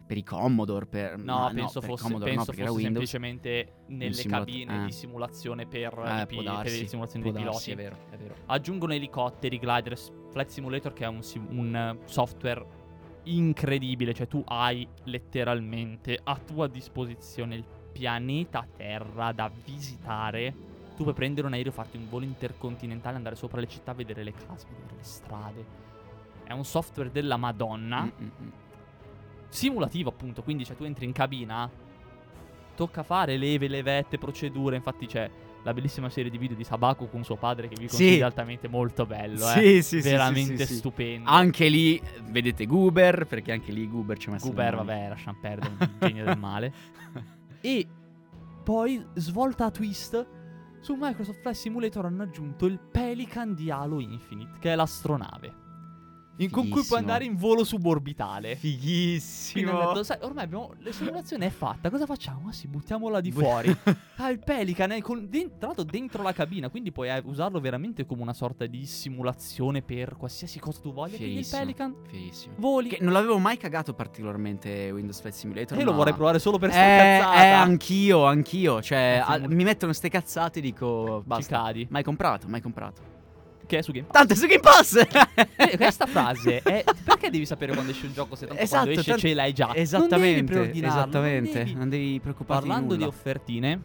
[0.06, 1.18] per i Commodore, per...
[1.18, 3.10] No, penso per fosse, Commodore penso no, fosse Windows.
[3.10, 4.86] semplicemente nelle simulat- cabine eh.
[4.86, 7.52] di simulazione per, Eh, i può pi- per darsi, le simulazioni dei piloti.
[7.54, 8.36] darsi, è vero, è vero.
[8.48, 9.98] Aggiungono elicotteri, glider,
[10.32, 12.66] Flight Simulator che è un, sim- un eh, software
[13.24, 20.68] incredibile, cioè tu hai letteralmente a tua disposizione il pianeta Terra da visitare.
[20.96, 24.34] Tu puoi prendere un aereo, farti un volo intercontinentale, andare sopra le città, vedere le
[24.34, 25.66] case, vedere le strade.
[26.44, 28.04] È un software della Madonna.
[28.04, 28.50] Mm, mm, mm.
[29.50, 31.70] simulativo appunto, quindi cioè tu entri in cabina,
[32.76, 35.30] tocca fare leve, levette, procedure, infatti c'è
[35.64, 37.98] la bellissima serie di video di Sabaku con suo padre che vi Sì.
[37.98, 39.60] consiglio altamente molto bello, eh.
[39.60, 40.76] Sì, sì, sì, veramente sì, sì, sì.
[40.80, 41.30] stupendo.
[41.30, 44.76] Anche lì eh, vedete Goober, perché anche lì Goober ci ha messo mani.
[44.76, 46.74] vabbè, lasciamo perdere, un genio del male.
[47.62, 47.88] E
[48.64, 50.28] poi, svolta a twist,
[50.80, 55.69] su Microsoft Flight Simulator hanno aggiunto il Pelican di Halo Infinite, che è l'astronave.
[56.40, 58.58] In- con cui puoi andare in volo suborbitale.
[58.58, 59.72] Quindi Fighissimo.
[59.72, 62.48] hanno detto, sai, ormai abbiamo, la simulazione è fatta, cosa facciamo?
[62.50, 63.76] Ah sì, buttiamola di fuori.
[64.18, 67.60] ah, il Pelican è con- den- tra l'altro dentro la cabina, quindi puoi eh, usarlo
[67.60, 71.18] veramente come una sorta di simulazione per qualsiasi cosa tu voglia.
[71.18, 71.60] Quindi il Fierissimo.
[71.62, 72.54] Pelican, Fighissimo.
[72.58, 72.90] voli.
[72.90, 75.76] Che non l'avevo mai cagato particolarmente Windows Flight Simulator.
[75.78, 77.44] E io lo ma- vorrei provare solo per sta Eh, cazzata.
[77.44, 78.82] eh, anch'io, anch'io.
[78.82, 81.62] Cioè, al- simul- mi mettono ste cazzate e dico Ci basta.
[81.64, 81.86] cadi.
[81.90, 83.18] Mai comprato, mai comprato.
[83.70, 84.14] Che è su Game Pass.
[84.18, 84.96] Tanto è su Game Pass.
[85.56, 89.00] Eh, questa frase è perché devi sapere quando esce un gioco se tanto Esatto, quando
[89.00, 89.66] esce tant- ce l'hai già.
[89.66, 91.54] Non devi Esattamente, non esattamente.
[91.60, 91.74] devi.
[91.76, 93.80] Non devi preoccuparti Parlando di di offertine,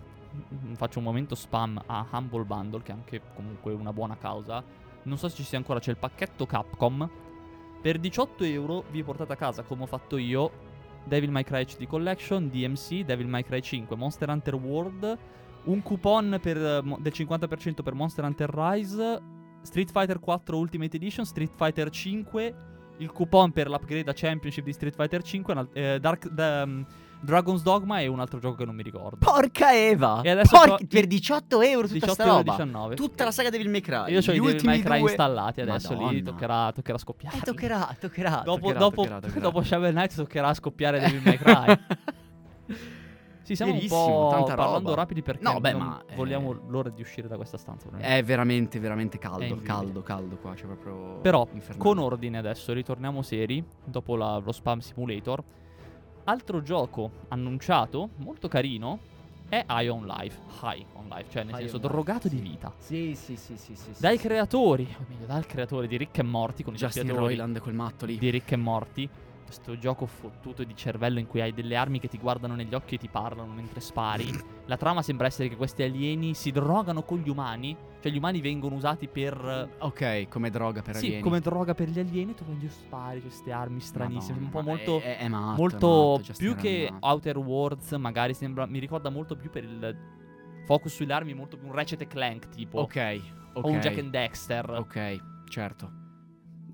[0.76, 4.64] faccio un momento spam a Humble Bundle, che è anche comunque una buona causa.
[5.02, 7.06] Non so se ci sia ancora, c'è il pacchetto Capcom.
[7.82, 10.50] Per 18 euro vi portate a casa, come ho fatto io,
[11.04, 15.18] Devil May Cry HD Collection, DMC, Devil May Cry 5, Monster Hunter World,
[15.64, 19.20] un coupon per, del 50% per Monster Hunter Rise,
[19.64, 22.54] Street Fighter 4 Ultimate Edition, Street Fighter 5,
[22.98, 26.64] il coupon per l'upgrade a Championship di Street Fighter 5, un al- eh, Dark, da-
[26.64, 26.82] mm,
[27.22, 29.16] Dragon's Dogma e un altro gioco che non mi ricordo.
[29.18, 30.20] Porca Eva.
[30.22, 32.50] E adesso Porca- c'ho- per 18 euro tutta 18 sta euro roba.
[32.52, 32.94] 19.
[32.96, 34.12] Tutta la saga Devil May Cry.
[34.12, 36.22] Io ho i Devil May Cry due- installati adesso, lì Madonna.
[36.22, 37.36] toccherà, toccherà scoppiare.
[37.38, 38.42] Eh, toccherà, toccherà.
[38.44, 39.40] dopo, toccherà, dopo, toccherà, toccherà.
[39.40, 41.78] dopo Shovel Knight toccherà scoppiare Devil May Cry.
[43.44, 46.88] Sì, siamo un Bellissimo, po' tanta parlando rapidi perché No, beh, ma, eh, vogliamo l'ora
[46.88, 47.84] di uscire da questa stanza.
[47.90, 48.16] veramente.
[48.18, 49.60] È veramente, veramente caldo.
[49.62, 50.54] Caldo, caldo qua.
[50.54, 51.18] C'è proprio.
[51.20, 51.78] Però, infernale.
[51.78, 55.42] con ordine adesso, ritorniamo seri, dopo la- lo Spam Simulator.
[56.24, 58.98] Altro gioco annunciato, molto carino,
[59.50, 60.38] è High on Life.
[60.62, 62.42] High on Life, cioè nel High senso on Life, drogato di sì.
[62.42, 62.72] vita.
[62.78, 63.74] Sì, sì, sì, sì.
[63.76, 64.26] sì Dai sì.
[64.26, 68.16] creatori, o meglio, dal creatore di Rick e Morty, con Justin Roiland, quel matto lì.
[68.16, 69.08] di Rick e Morty.
[69.44, 72.94] Questo gioco fottuto di cervello in cui hai delle armi che ti guardano negli occhi
[72.94, 74.26] e ti parlano mentre spari.
[74.66, 77.76] La trama sembra essere che questi alieni si drogano con gli umani.
[78.00, 79.76] Cioè gli umani vengono usati per...
[79.78, 81.22] Ok, come droga per sì, alieni.
[81.22, 82.34] come droga per gli alieni.
[82.34, 84.40] Tu prendi spari queste armi stranissime.
[84.40, 85.00] Madonna, un po' molto...
[85.00, 87.06] È, è, matto, molto è matto, Justin più che matto.
[87.06, 88.66] Outer Worlds magari sembra...
[88.66, 89.96] Mi ricorda molto più per il
[90.64, 92.80] focus sulle armi, molto più un Ratchet Clank tipo.
[92.80, 93.20] Ok,
[93.54, 93.64] ok.
[93.64, 94.70] O un Jack and Dexter.
[94.70, 96.02] Ok, certo.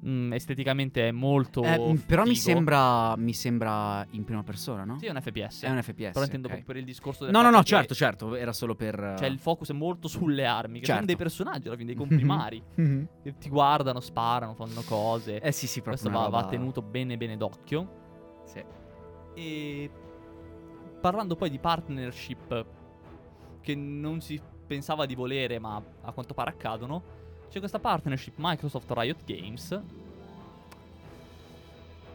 [0.06, 1.62] Mm, esteticamente è molto...
[1.62, 4.98] Eh, m- però mi sembra, mi sembra in prima persona, no?
[4.98, 5.64] Sì, è un FPS.
[5.64, 6.12] È un FPS.
[6.12, 6.54] Però intendo ok.
[6.54, 8.34] proprio per il discorso del No, no, no, certo, certo.
[8.34, 9.16] Era solo per.
[9.18, 11.06] Cioè, il focus è molto sulle armi, che sono Certo.
[11.06, 12.62] dei personaggi alla fine, dei comprimari.
[12.76, 13.08] Mhm.
[13.22, 15.38] che ti guardano, sparano, fanno cose.
[15.38, 16.02] Eh sì, sì, proprio.
[16.02, 18.42] Questo va, va tenuto bene bene d'occhio.
[18.46, 18.64] Sì.
[19.34, 19.90] E
[21.00, 22.66] parlando poi di partnership
[23.60, 27.02] che non si pensava di volere, ma a quanto pare accadono,
[27.50, 29.82] c'è questa partnership Microsoft Riot Games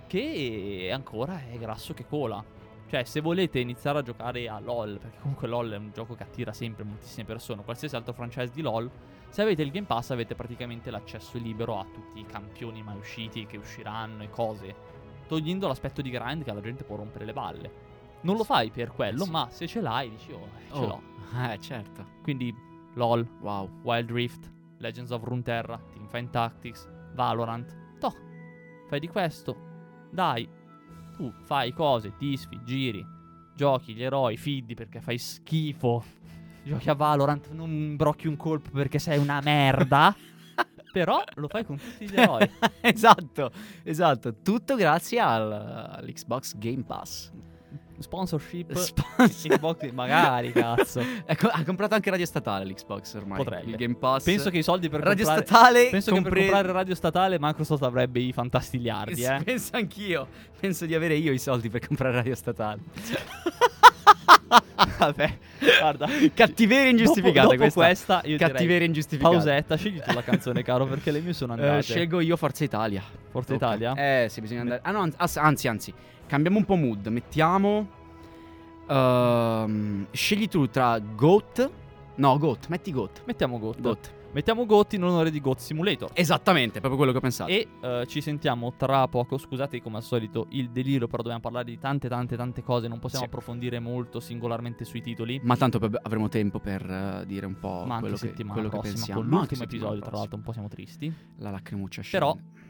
[0.08, 2.44] che ancora è grasso che cola.
[2.88, 6.24] Cioè, se volete iniziare a giocare a LoL, perché comunque LoL è un gioco che
[6.24, 8.90] attira sempre moltissime persone, qualsiasi altro franchise di LoL,
[9.30, 13.46] se avete il Game Pass avete praticamente l'accesso libero a tutti i campioni mai usciti,
[13.48, 14.76] che usciranno e cose,
[15.28, 17.72] togliendo l'aspetto di grind che alla gente può rompere le balle.
[18.22, 19.32] Non lo fai per quello, sì.
[19.32, 21.02] ma se ce l'hai dici, oh, eh, ce Oh, l'ho.
[21.52, 22.06] Eh, certo.
[22.22, 22.56] Quindi
[22.94, 23.68] LoL, Wow.
[23.82, 27.76] Wild Rift, Legends of Runeterra, Teamfight Tactics, Valorant.
[28.00, 28.14] Toh,
[28.88, 29.56] fai di questo.
[30.12, 30.48] Dai,
[31.16, 33.06] tu fai cose, disfi, giri,
[33.56, 36.04] giochi gli eroi, fiddi perché fai schifo.
[36.64, 40.16] Giochi a Valorant, non brocchi un colpo perché sei una merda.
[40.92, 42.50] Però lo fai con tutti gli eroi.
[42.82, 43.52] esatto,
[43.84, 44.36] esatto.
[44.42, 47.32] Tutto grazie al, all'Xbox Game Pass.
[48.00, 48.74] Sponsorship.
[48.76, 51.02] Sponsor- Xbox, magari, cazzo.
[51.26, 53.38] Ecco, ha comprato anche Radio Statale l'Xbox ormai.
[53.38, 53.70] Potrebbe.
[53.72, 54.24] Il Game Pass.
[54.24, 55.46] Penso che i soldi per Radio comprare...
[55.46, 59.42] Statale Penso che per compre- comprare radio statale Microsoft avrebbe i fantastiliardi, eh.
[59.44, 60.28] Penso anch'io.
[60.60, 62.80] Penso di avere io i soldi per comprare Radio Statale.
[64.98, 65.38] Vabbè.
[65.80, 68.20] Guarda, Cattiveria ingiustificata dopo, dopo questa.
[68.22, 68.48] questa.
[68.48, 69.34] Cattiveria ingiustificata.
[69.34, 71.82] pausetta, scegli tu la canzone, caro, perché le mie sono Eh, andate.
[71.82, 73.02] scelgo io Forza Italia.
[73.32, 73.58] Forza Ok.
[73.62, 73.94] Italia?
[73.96, 74.82] Eh, sì, bisogna andare.
[74.84, 75.94] Ah, no, anzi, anzi, anzi.
[76.28, 77.08] Cambiamo un po' mood.
[77.08, 77.88] Mettiamo.
[78.88, 81.70] ehm, scegli tu tra Goat.
[82.16, 83.24] No, Goat, metti Goat.
[83.26, 83.82] Mettiamo Goat.
[83.82, 84.14] Goat.
[84.32, 86.10] Mettiamo Goat in onore di Goat Simulator.
[86.14, 87.50] Esattamente, proprio quello che ho pensato.
[87.50, 89.38] E eh, ci sentiamo tra poco.
[89.38, 92.90] Scusate, come al solito, il delirio, però dobbiamo parlare di tante, tante, tante cose.
[92.90, 93.30] Non possiamo Sì.
[93.32, 95.40] approfondire molto singolarmente sui titoli.
[95.44, 98.76] Ma tanto avremo tempo per eh, dire un po' Ma quello, che, settimana quello che
[98.78, 99.22] prossima, pensiamo.
[99.22, 100.18] con l'ultimo episodio, tra prossima.
[100.20, 101.14] l'altro, un po' siamo tristi.
[101.38, 102.64] La lacrimuccia Però- scende.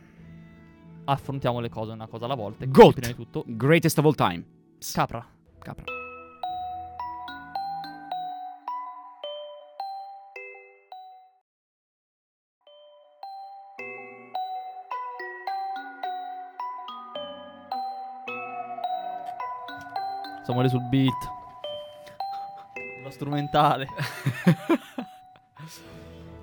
[1.06, 2.66] Affrontiamo le cose una cosa alla volta.
[2.66, 2.94] Goat.
[2.94, 4.44] Prima di tutto, Greatest of all time.
[4.92, 5.26] Capra.
[5.60, 5.84] Capra.
[20.44, 21.14] Samuele sul beat.
[23.04, 23.88] Lo strumentale.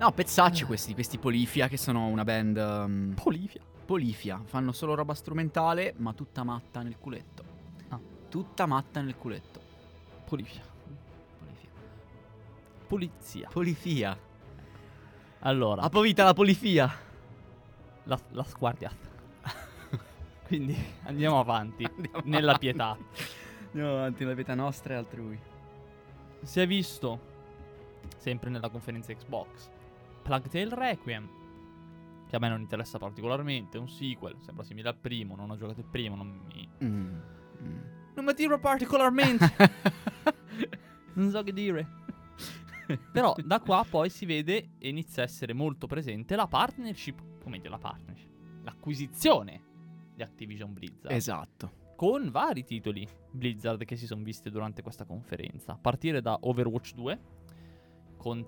[0.03, 3.61] No, pezzacci questi, questi Polifia che sono una band um, Polifia.
[3.85, 7.43] Polifia, fanno solo roba strumentale, ma tutta matta nel culetto.
[7.89, 7.99] Ah.
[8.29, 9.59] Tutta matta nel culetto.
[10.25, 10.61] Polifia.
[11.37, 11.69] Polifia.
[12.87, 13.49] Polizia.
[13.51, 14.17] Polifia.
[15.39, 16.89] Allora, Apovita la polifia.
[18.03, 19.11] la, la sguardiata.
[20.47, 21.83] Quindi andiamo avanti.
[21.83, 22.59] Andiamo nella avanti.
[22.59, 22.97] pietà.
[23.65, 25.39] Andiamo avanti nella vita nostra e altrui.
[26.41, 27.19] Si è visto,
[28.17, 29.69] sempre nella conferenza Xbox,
[30.21, 31.29] Plague Tale Requiem,
[32.33, 35.81] che a me non interessa particolarmente, un sequel, sembra simile al primo, non ho giocato
[35.81, 36.67] il primo, non mi...
[36.83, 37.19] Mm.
[37.61, 37.79] Mm.
[38.15, 39.53] Non mi attira particolarmente,
[41.13, 41.87] non so che dire.
[43.11, 47.57] Però da qua poi si vede e inizia a essere molto presente la partnership, come
[47.57, 48.31] dire la partnership,
[48.63, 49.61] l'acquisizione
[50.15, 51.13] di Activision Blizzard.
[51.13, 51.93] esatto.
[51.95, 55.73] con vari titoli Blizzard che si sono visti durante questa conferenza.
[55.73, 57.19] A partire da Overwatch 2,
[58.17, 58.43] con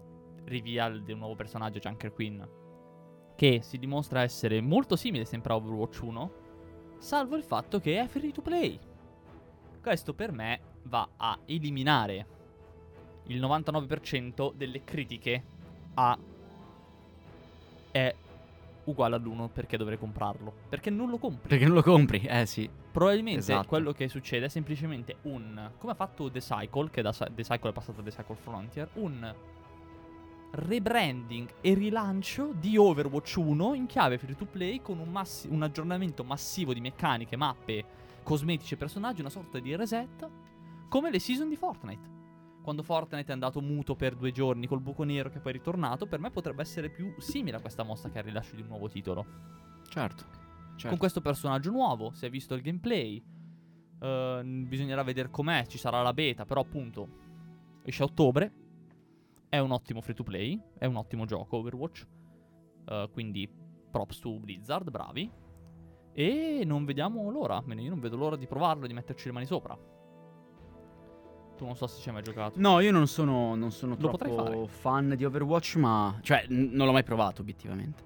[0.45, 2.63] reveal di un nuovo personaggio, Junker Queen,
[3.35, 6.31] che si dimostra essere molto simile sempre a Overwatch 1,
[6.97, 8.79] salvo il fatto che è free to play.
[9.81, 12.25] Questo per me va a eliminare
[13.27, 15.43] il 99% delle critiche
[15.95, 16.17] a
[17.91, 18.13] è
[18.85, 20.53] uguale all'1 perché dovrei comprarlo.
[20.69, 21.47] Perché non lo compri.
[21.47, 22.21] Perché non lo compri?
[22.21, 22.69] Eh sì.
[22.91, 23.67] Probabilmente Esatto.
[23.67, 25.71] quello che succede è semplicemente un.
[25.77, 28.89] Come ha fatto The Cycle, che da The Cycle è passato a The Cycle Frontier,
[28.93, 29.33] un
[30.55, 35.61] rebranding e rilancio di Overwatch 1 in chiave free to play con un, massi- un
[35.63, 37.83] aggiornamento massivo di meccaniche, mappe,
[38.23, 40.29] cosmetici e personaggi, una sorta di reset,
[40.89, 42.13] come le season di Fortnite.
[42.63, 46.07] Quando Fortnite è andato muto per due giorni col buco nero che poi è ritornato,
[46.07, 48.87] per me potrebbe essere più simile a questa mossa che al rilascio di un nuovo
[48.89, 49.25] titolo
[49.87, 50.23] Certo.
[50.71, 50.87] certo.
[50.87, 53.21] con questo personaggio nuovo, si è visto il gameplay.
[53.99, 57.07] eh, bisognerà vedere com'è, ci sarà la beta, però appunto
[57.83, 58.51] esce a ottobre.
[59.49, 62.05] È un ottimo free to play, è un ottimo gioco Overwatch.
[62.87, 63.49] eh, quindi
[63.89, 65.31] props to Blizzard, bravi.
[66.13, 69.45] E non vediamo l'ora, almeno io non vedo l'ora di provarlo di metterci le mani
[69.45, 69.77] sopra.
[71.57, 72.59] Tu non so se ci hai mai giocato.
[72.59, 76.17] No, io non sono, non sono Lo troppo fan di Overwatch, ma...
[76.21, 78.03] Cioè, n- non l'ho mai provato, obiettivamente.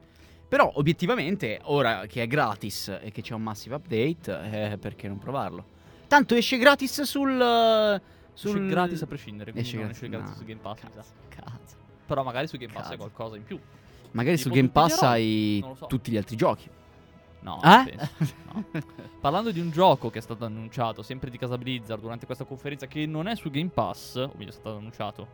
[0.48, 5.18] Però, obiettivamente, ora che è gratis e che c'è un massive update, eh, perché non
[5.18, 5.66] provarlo?
[6.08, 7.40] Tanto esce gratis sul...
[7.40, 8.02] eh,
[8.40, 8.68] sul...
[8.68, 10.38] Gratis a prescindere, quindi Esce non gratis, esce gratis no.
[10.38, 10.80] su Game Pass.
[10.80, 11.76] Cazzo, cazzo.
[12.06, 12.92] Però magari su Game Pass Cazzo.
[12.94, 13.60] hai qualcosa in più.
[14.12, 15.86] Magari Tipo su Game Pass hai so.
[15.86, 16.70] tutti gli altri giochi.
[17.42, 17.96] No, Eh?
[18.54, 18.66] no.
[19.22, 22.88] Parlando di un gioco che è stato annunciato sempre di casa Blizzard durante questa conferenza
[22.88, 25.28] che non è su Game Pass, o meglio è stato annunciato,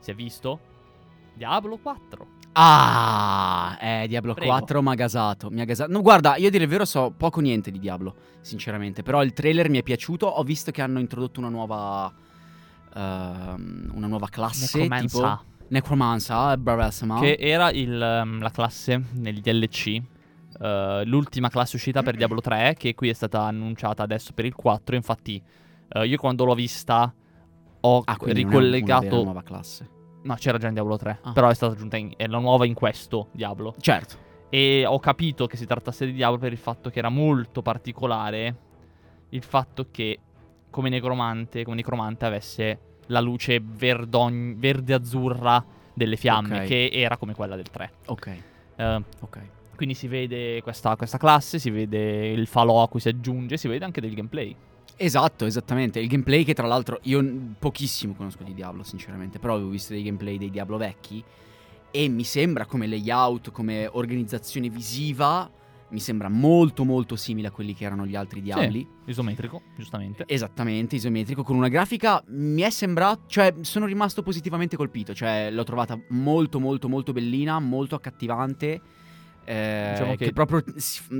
[0.00, 0.58] si è visto?
[1.34, 2.26] Diablo 4.
[2.54, 4.50] Ah, eh, Diablo Prego.
[4.50, 5.90] 4 mi ha gasato, mi ha gasato.
[5.90, 9.02] No, guarda, io a dire il vero so poco niente di Diablo, sinceramente.
[9.02, 10.26] Però il trailer mi è piaciuto.
[10.26, 12.12] Ho visto che hanno introdotto una nuova.
[12.94, 14.78] ehm, una nuova classe.
[14.78, 15.08] Necromancer.
[15.38, 17.18] Tipo Necromancer, eh, bravissima.
[17.20, 20.00] Che era il, ehm, la classe nel DLC.
[20.60, 24.54] eh, l'ultima classe uscita per Diablo 3, che qui è stata annunciata adesso per il
[24.54, 24.94] 4.
[24.94, 25.42] Infatti,
[25.88, 27.12] eh, io quando l'ho vista
[27.84, 29.04] ho Ah, una ricollegato.
[29.08, 29.88] vera nuova classe.
[30.22, 31.18] No, c'era già in Diablo 3.
[31.22, 31.32] Ah.
[31.32, 33.74] Però è stata aggiunta in, è la nuova in questo Diablo.
[33.80, 34.16] Certo.
[34.50, 38.56] E ho capito che si trattasse di Diablo per il fatto che era molto particolare
[39.30, 40.18] il fatto che
[40.70, 45.64] come necromante, come necromante avesse la luce verdogn- verde-azzurra
[45.94, 46.66] delle fiamme, Ok.
[46.66, 47.90] che era come quella del 3.
[48.06, 48.36] Ok,
[48.76, 49.38] Eh, ok.
[49.76, 53.68] quindi si vede questa, questa classe, si vede il falò a cui si aggiunge, si
[53.68, 54.54] vede anche del gameplay.
[55.04, 55.98] Esatto, esattamente.
[55.98, 57.24] Il gameplay che tra l'altro io
[57.58, 61.22] pochissimo conosco di Diablo, sinceramente, però avevo visto dei gameplay dei Diablo vecchi
[61.90, 65.50] e mi sembra come layout, come organizzazione visiva
[65.88, 68.86] mi sembra molto molto simile a quelli che erano gli altri Diabli.
[69.06, 70.24] Isometrico, giustamente.
[70.26, 75.64] Esattamente, isometrico, con una grafica mi è sembrato, cioè sono rimasto positivamente colpito, cioè l'ho
[75.64, 78.80] trovata molto molto molto bellina, molto accattivante.
[79.44, 80.24] Eh, Diciamo che...
[80.26, 80.62] che- proprio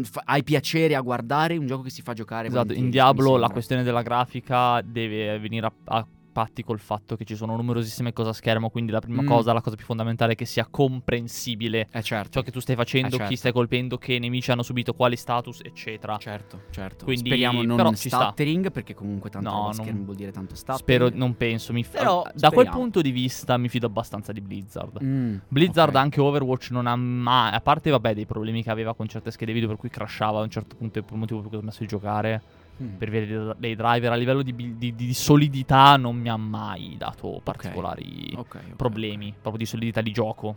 [0.02, 3.48] fa- hai piacere a guardare un gioco che si fa giocare Esatto, in Diablo la
[3.48, 8.30] questione della grafica deve venire a, a patti col fatto che ci sono numerosissime cose
[8.30, 9.26] a schermo, quindi la prima Mm.
[9.26, 12.74] cosa, la cosa più fondamentale è che sia comprensibile Eh certo, ciò che tu stai
[12.76, 13.26] facendo, Eh, certo.
[13.28, 16.16] chi stai colpendo, che nemici hanno subito quali status, eccetera.
[16.16, 17.04] certo, certo.
[17.04, 18.22] Quindi- Speriamo non però ci sta.
[18.26, 20.80] stuttering, perché comunque tanto No, non- schermi vuol dire tanto stuttering.
[20.80, 22.76] Spero, non penso, mi f- Però da quel speriamo.
[22.78, 24.98] punto di vista mi fido abbastanza di Blizzard.
[25.02, 26.00] Mm, Blizzard ok.
[26.00, 29.52] anche Overwatch non ha mai, a parte vabbè dei problemi che aveva con certe schede
[29.52, 31.80] video per cui crashava a un certo punto è il motivo per cui ho smesso
[31.80, 32.42] di giocare,
[32.82, 32.96] Mm.
[32.96, 37.40] per via dei, driver a livello di, di- di solidità non mi ha mai dato
[37.42, 40.56] particolari Ok, ok, problemi, proprio di solidità di gioco.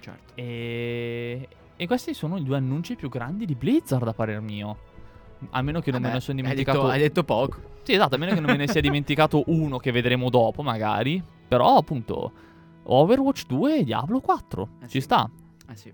[0.00, 0.32] certo.
[0.34, 1.48] E...
[1.76, 4.76] e questi sono i due annunci più grandi di Blizzard a parer mio.
[5.50, 7.56] A meno che non me Vabbè, ne sono hai dimenticato detto, hai detto poco.
[7.82, 11.22] Sì, esatto, a meno che non me ne sia dimenticato uno che vedremo dopo, magari.
[11.48, 12.32] Però, appunto,
[12.84, 14.68] Overwatch 2 e Diablo 4.
[14.82, 15.00] Eh Ci sì.
[15.00, 15.28] sta.
[15.68, 15.92] Eh sì.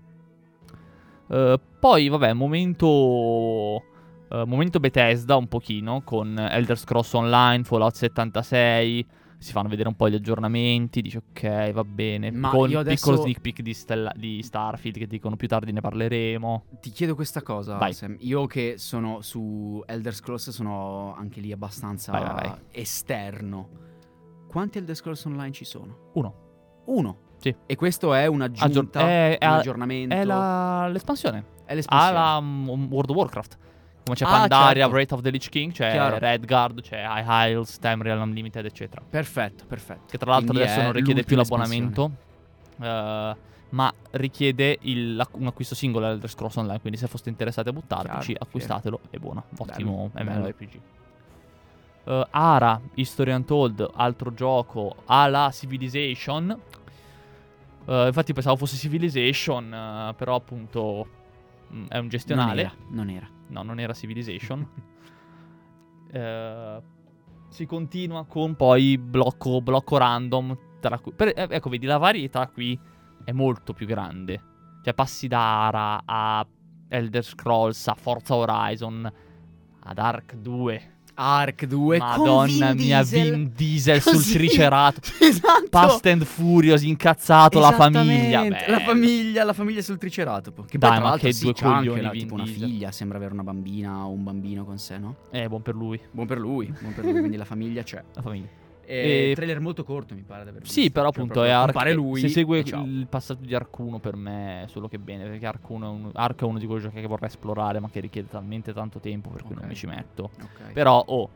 [1.31, 3.83] Eh, poi, vabbè, momento.
[4.29, 9.07] Eh, momento Bethesda un pochino con Elder Scrolls Online, Fallout 76.
[9.41, 11.01] Si fanno vedere un po' gli aggiornamenti.
[11.01, 12.29] Dici, ok, va bene.
[12.29, 15.79] Ma con un piccolo sneak peek di, Stella- di Starfield che dicono più tardi ne
[15.79, 16.65] parleremo.
[16.81, 17.93] Ti chiedo questa cosa, Vai.
[17.93, 18.17] Sam.
[18.19, 23.69] Io che sono su Elder Scrolls sono anche lì abbastanza Vai, vai, esterno.
[24.49, 26.09] Quanti Elder Scrolls online ci sono?
[26.15, 26.33] Uno.
[26.87, 27.17] Uno.
[27.37, 27.55] Sì.
[27.65, 30.15] E questo è un'aggiunta, Aggior- è- è- un aggiornamento.
[30.15, 31.45] È la- l'espansione.
[31.65, 32.17] è l'espansione.
[32.17, 33.57] alla mm, World of Warcraft.
[34.03, 34.89] Come c'è Ah, Pandaria, certo.
[34.89, 36.17] Breath of the Lich King, c'è Chiaro.
[36.17, 39.01] Redguard, c'è High Isles, Tamriel Unlimited, eccetera.
[39.07, 40.03] Perfetto, perfetto.
[40.09, 42.11] Che tra l'altro Quindi adesso non richiede più l'abbonamento,
[42.81, 43.35] eh,
[43.69, 46.79] ma richiede il- un acquisto singolo Elder Scrolls Online.
[46.79, 49.43] Quindi se foste interessati a buttarvici, Chiaro, acquistatelo, è buono.
[49.57, 50.79] Ottimo Bello, MMORPG.
[52.05, 56.59] Eh, Ara, History Untold, altro gioco alla Civilization.
[57.85, 61.07] Eh, infatti pensavo fosse Civilization, eh, però appunto
[61.87, 62.63] è un gestionale.
[62.63, 63.29] Non era, non era.
[63.47, 64.67] No, non era Civilization.
[66.11, 66.81] Eh,
[67.49, 70.57] si continua con poi blocco, blocco random.
[71.01, 72.79] Cui, per- eh, ecco, vedi, la varietà qui
[73.23, 74.41] è molto più grande.
[74.83, 76.47] Cioè, passi da Ara a
[76.87, 79.11] Elder Scrolls, a Forza Horizon,
[79.81, 80.97] ad Ark 2.
[81.21, 83.31] Ark 2 con Madonna Vin mia, Diesel.
[83.31, 84.33] Vin Diesel sul Così.
[84.37, 85.15] Triceratops.
[85.21, 85.67] esatto.
[85.69, 88.45] Fast and Furious, incazzato, la famiglia.
[88.45, 90.63] Esattamente, La Beh, famiglia, la famiglia sul triceratopo.
[90.63, 92.61] Che Dai, poi, tra ma che sì, due c'ha anche la- Vin tipo una Diesel.
[92.69, 95.15] figlia, sembra avere una bambina o un bambino con sé, no?
[95.31, 98.01] Eh, buon per lui, Buon per lui, buon per lui, quindi la famiglia c'è.
[98.13, 98.47] la famiglia.
[98.91, 99.29] E...
[99.29, 100.93] E- trailer molto corto, mi pare di aver Sì, visto.
[100.93, 101.93] però Cioè, appunto è Ark.
[101.93, 102.21] lui.
[102.21, 105.69] Se segue il passaggio di Ark 1 per me è solo che bene, perché Ark
[105.69, 108.27] 1 è, un- Ark è uno di quei giochi che vorrei esplorare, ma che richiede
[108.27, 109.69] talmente tanto tempo per cui non Ok.
[109.69, 110.31] mi ci metto.
[110.41, 110.71] Ok.
[110.73, 111.29] Però, oh,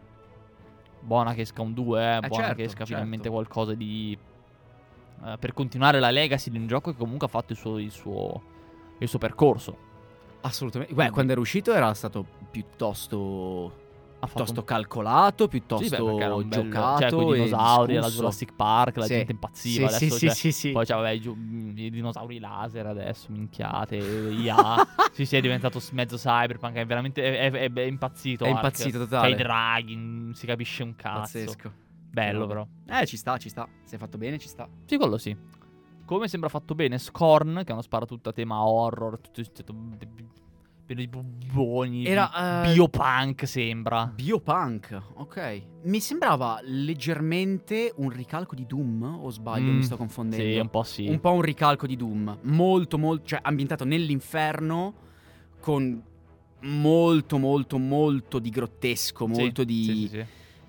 [1.00, 2.94] buona che esca un 2, eh, buona certo, che esca certo.
[2.94, 4.18] finalmente qualcosa di...
[5.26, 7.92] eh, per continuare la legacy di un gioco che comunque ha fatto il suo, il
[7.92, 8.42] suo,
[8.98, 9.78] il suo percorso.
[10.42, 10.94] Assolutamente.
[10.94, 13.82] Beh, quando era uscito era stato piuttosto
[14.24, 17.30] Ha fatto piuttosto calcolato, Sì, piuttosto beh, perché era un bello- giocato cioè, con i
[17.30, 18.10] e dinosauri, la.
[18.10, 19.14] Jurassic Park, la Sì.
[19.16, 19.88] gente impazziva.
[19.90, 20.72] Sì, adesso, sì, cioè, sì, sì, sì.
[20.72, 24.88] Poi c'aveva i, giu- mm, i dinosauri laser adesso, minchiate, IA.
[25.12, 28.46] sì, sì, è diventato mezzo cyberpunk, è veramente è, è- è impazzito.
[28.46, 28.56] È Ark.
[28.56, 29.32] impazzito totale.
[29.32, 31.20] i draghi, non si capisce un cazzo.
[31.20, 31.74] Pazzesco.
[32.10, 32.66] Bello però.
[32.88, 33.68] Eh, ci sta, ci sta.
[33.84, 34.70] Se è fatto bene, ci sta.
[34.86, 35.36] Sì, quello sì.
[36.06, 39.74] Come sembra fatto bene Scorn, che è uno sparatutto a tema horror, tutto, tutto
[40.86, 44.12] pieno di bubboni, Era, eh, biopunk sembra.
[44.14, 45.62] Biopunk, ok.
[45.84, 50.44] Mi sembrava leggermente un ricalco di Doom, o sbaglio, Mm, mi sto confondendo.
[50.44, 51.08] Sì, un po' sì.
[51.08, 52.40] Un po' un ricalco di Doom.
[52.44, 54.94] Molto, molto, cioè ambientato nell'inferno
[55.60, 56.02] con
[56.62, 59.84] molto, molto, molto di grottesco, Sì, molto di...
[59.84, 60.26] sì, sì,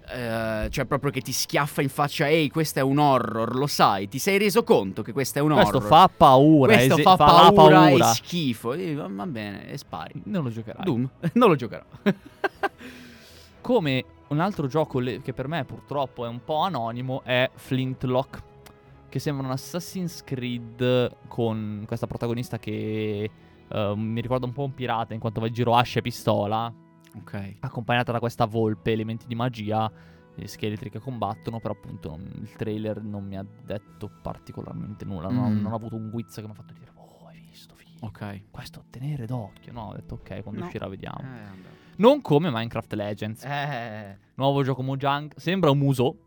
[0.06, 4.08] eh, cioè proprio che ti schiaffa in faccia, ehi, questo è un horror, lo sai,
[4.08, 5.88] ti sei reso conto che questo è un Questo horror.
[5.88, 8.10] fa paura, Questo ese- fa, paura, paura.
[8.10, 8.72] e schifo.
[8.74, 10.20] E va bene, e spari.
[10.24, 10.84] Non lo giocherai.
[10.84, 11.84] Doom, non lo giocherò.
[13.60, 18.42] Come un altro gioco le- che per me purtroppo è un po' anonimo è Flintlock,
[19.08, 23.30] che sembra un Assassin's Creed con questa protagonista che
[23.68, 26.70] eh, mi ricorda un po' un pirata in quanto va in giro ascia e pistola,
[27.16, 27.56] ok.
[27.60, 29.90] accompagnata da questa volpe, elementi di magia
[30.36, 35.28] e scheletri che combattono, però appunto non- il trailer non mi ha detto particolarmente nulla,
[35.28, 35.60] non, ho, Mm.
[35.62, 38.42] non ho avuto un guizzo che mi ha fatto dire "Oh, hai visto, figo, Ok.
[38.50, 39.72] questo tenere d'occhio".
[39.72, 40.66] No, ho detto "Ok, quando No.
[40.66, 41.20] uscirà vediamo".
[41.20, 41.72] Eh.
[41.96, 43.44] Non come Minecraft Legends.
[43.44, 45.32] Eh, Nuovo gioco Mojang.
[45.36, 46.18] Sembra un muso.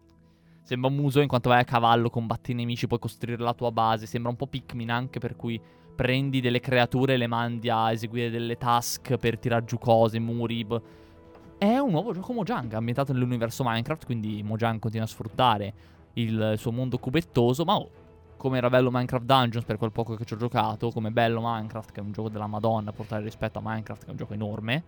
[0.63, 3.71] Sembra un muso in quanto vai a cavallo, combatti i nemici, puoi costruire la tua
[3.73, 4.05] base.
[4.05, 5.59] Sembra un po' Pikmin anche per cui
[5.97, 10.63] prendi delle creature e le mandi a eseguire delle task per tirar giù cose, muri.
[10.63, 10.79] b-
[11.57, 15.73] È un nuovo gioco Mojang ambientato nell'universo Minecraft, quindi Mojang continua a sfruttare
[16.13, 17.89] il suo mondo cubettoso, ma oh,
[18.37, 21.91] come era bello Minecraft Dungeons per quel poco che ci ho giocato, come bello Minecraft
[21.91, 24.83] che è un gioco della Madonna, portare rispetto a Minecraft che è un gioco enorme,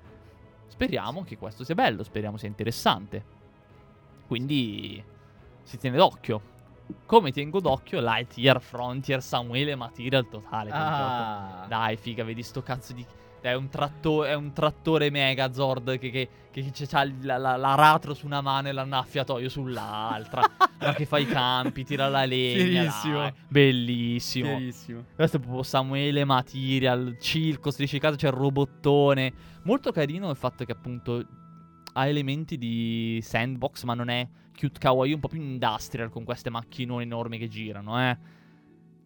[0.67, 3.37] speriamo che questo sia bello, speriamo sia interessante.
[4.27, 5.03] Quindi
[5.63, 6.57] si tiene d'occhio.
[7.05, 10.69] Come tengo d'occhio Lightyear, Frontier, Samuele Material totale.
[10.71, 11.65] Ah.
[11.67, 13.05] Dai, figa, vedi sto cazzo di.
[13.41, 18.13] È un, tratto- è un trattore Megazord che, che, che, che c'ha la, la- l'aratro
[18.13, 20.41] su una mano e l'annaffiatoio sull'altra.
[20.79, 22.83] ma che fa i campi, tira la legna.
[23.21, 23.33] Dai.
[23.47, 24.57] Bellissimo.
[24.57, 25.05] Fierissimo.
[25.15, 29.33] Questo è proprio Samuele Material, Circo, se dici caso c'è il robottone.
[29.63, 31.25] Molto carino il fatto che appunto
[31.99, 34.27] ha elementi di sandbox, ma non è
[34.57, 38.17] cute kawaii, un po' più industrial con queste macchinone enormi che girano, eh.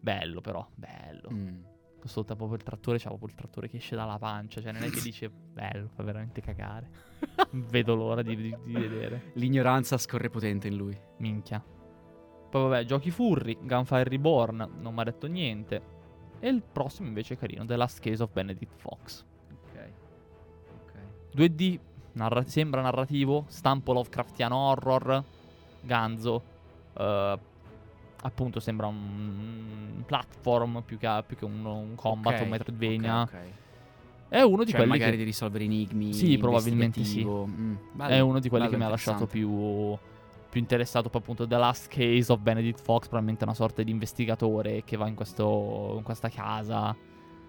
[0.00, 1.30] Bello però, bello.
[1.32, 1.62] Mm.
[2.04, 4.90] Ascolta proprio il trattore, c'ha proprio il trattore che esce dalla pancia, cioè non è
[4.90, 6.88] che dice bello, fa veramente cagare.
[7.50, 9.32] Vedo l'ora di, di- di vedere.
[9.34, 10.96] L'ignoranza scorre potente in lui.
[11.18, 11.64] Minchia.
[12.50, 15.92] Poi vabbè, giochi furri, Gunfire Reborn, non mi ha detto niente.
[16.38, 19.24] E il prossimo invece è carino, The Last Case of Benedict Fox.
[19.50, 19.92] Ok.
[20.82, 20.98] Ok.
[21.34, 21.80] 2D,
[22.14, 25.22] narra- sembra narrativo, stampo Lovecraftiano horror,
[25.80, 26.42] ganzo.
[26.96, 27.38] eh,
[28.22, 33.20] appunto sembra un platform più che, più che un, un combat, un Metroidvania.
[33.22, 33.38] Ok, ok.
[34.28, 35.18] È uno di Cioè, quelli magari che...
[35.18, 36.12] di risolvere enigmi.
[36.12, 37.24] Sì, probabilmente sì.
[37.24, 39.96] Mm, bello, È uno di quelli che mi ha lasciato più,
[40.48, 44.82] più interessato poi appunto The Last Case of Benedict Fox, probabilmente una sorta di investigatore
[44.84, 46.96] che va in, questo, in questa casa.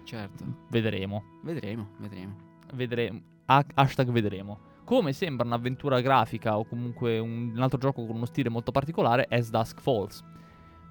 [0.04, 0.44] Certo.
[0.68, 1.24] Vedremo.
[1.42, 2.36] Vedremo, vedremo.
[2.72, 3.20] Vedremo.
[3.46, 4.58] Ha- hashtag vedremo.
[4.84, 9.26] Come sembra un'avventura grafica o comunque un, un altro gioco con uno stile molto particolare
[9.26, 10.22] è Dusk Falls.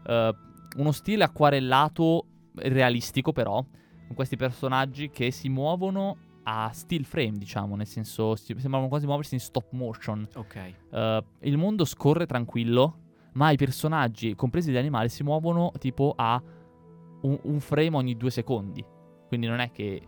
[0.05, 0.35] Eh,
[0.77, 2.25] uno stile acquarellato
[2.55, 3.63] realistico però,
[4.07, 9.33] con questi personaggi che si muovono a still frame, diciamo, nel senso sembrano quasi muoversi
[9.33, 10.27] in stop motion.
[10.35, 10.55] Ok.
[10.91, 12.99] Eh, il mondo scorre tranquillo,
[13.33, 16.41] ma i personaggi, compresi gli animali, si muovono tipo a
[17.21, 18.85] un, un frame ogni due secondi.
[19.27, 20.07] Quindi non è che.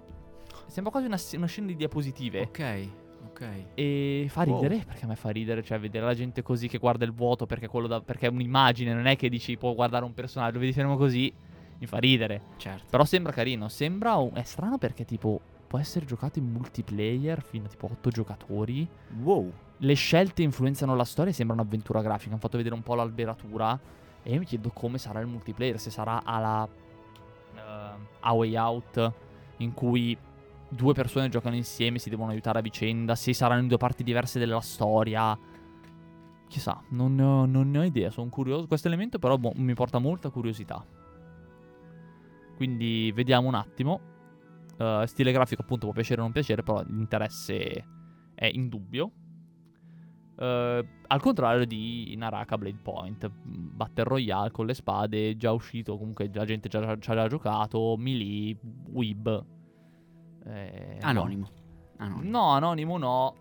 [0.67, 2.41] Sembra quasi una, una scena di diapositive.
[2.41, 2.87] Ok.
[3.29, 3.47] Ok.
[3.75, 4.61] E fa Wow.
[4.61, 7.45] ridere, perché a me fa ridere, cioè vedere la gente così che guarda il vuoto
[7.45, 10.73] perché, quello da- perché è un'immagine, non è che dici può guardare un personaggio, vedi
[10.73, 11.31] fermo così,
[11.79, 12.41] mi fa ridere.
[12.57, 12.85] Certo.
[12.89, 17.65] Però sembra carino, sembra un- è strano perché tipo può essere giocato in multiplayer fino
[17.65, 18.87] a tipo 8 giocatori.
[19.21, 19.51] Wow.
[19.77, 22.31] Le scelte influenzano la storia sembra un'avventura grafica.
[22.31, 23.79] Hanno fatto vedere un po' l'alberatura
[24.23, 26.67] e io mi chiedo come sarà il multiplayer, se sarà alla
[27.55, 27.59] eh,
[28.21, 29.11] A Way Out
[29.57, 30.17] in cui
[30.69, 34.39] due persone giocano insieme, si devono aiutare a vicenda, se saranno in due parti diverse
[34.39, 35.37] della storia.
[36.47, 38.67] Chissà, non ne ho, non ne ho idea, sono curioso.
[38.67, 40.85] Questo elemento però boh, mi porta molta curiosità.
[42.55, 43.99] Quindi vediamo un attimo.
[44.77, 47.85] Eh, stile grafico appunto può piacere o non piacere, però l'interesse
[48.33, 49.11] è indubbio.
[50.39, 56.29] Eh, al contrario di Naraka Blade Point, Battle Royale con le spade, già uscito, comunque
[56.33, 58.57] la gente già, ha già giocato, Melee,
[58.91, 59.55] Weeb.
[60.47, 61.49] Eh, Anonimo.
[61.97, 62.29] Anonimo.
[62.29, 62.39] No.
[62.39, 63.35] no, anonimo no.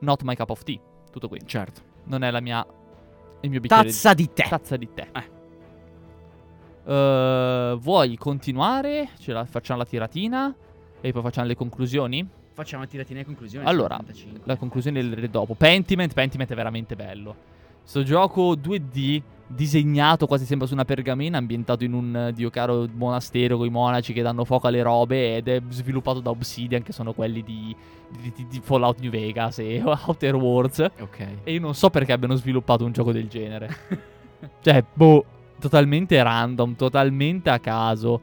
[0.00, 0.78] Not my cup of tea.
[1.10, 1.40] Tutto qui.
[1.44, 1.80] Certo.
[2.04, 2.66] Non è la mia.
[3.40, 4.44] Il mio bicchiere Tazza di tè.
[4.44, 5.08] di tazza di tè.
[5.12, 5.30] Eh.
[6.84, 9.10] Eh, vuoi continuare?
[9.18, 10.54] Ce la, facciamo la tiratina
[11.00, 12.28] e poi facciamo le conclusioni?
[12.52, 13.66] Facciamo tiratina e conclusioni.
[13.66, 14.40] Allora, 75.
[14.44, 15.54] La conclusione le dopo.
[15.54, 17.34] Pentiment, Pentiment è veramente bello.
[17.82, 19.22] Sto gioco 2D
[19.54, 23.70] disegnato quasi sembra su una pergamena, ambientato in un eh, dio caro monastero con i
[23.70, 27.74] monaci che danno fuoco alle robe ed è sviluppato da Obsidian che sono quelli di,
[28.20, 30.90] di- di- di Fallout New Vegas e Outer Worlds.
[31.00, 31.26] Ok.
[31.44, 33.74] E io non so perché abbiano sviluppato un gioco del genere.
[34.60, 35.24] cioè, boh,
[35.58, 38.20] totalmente random, totalmente a caso.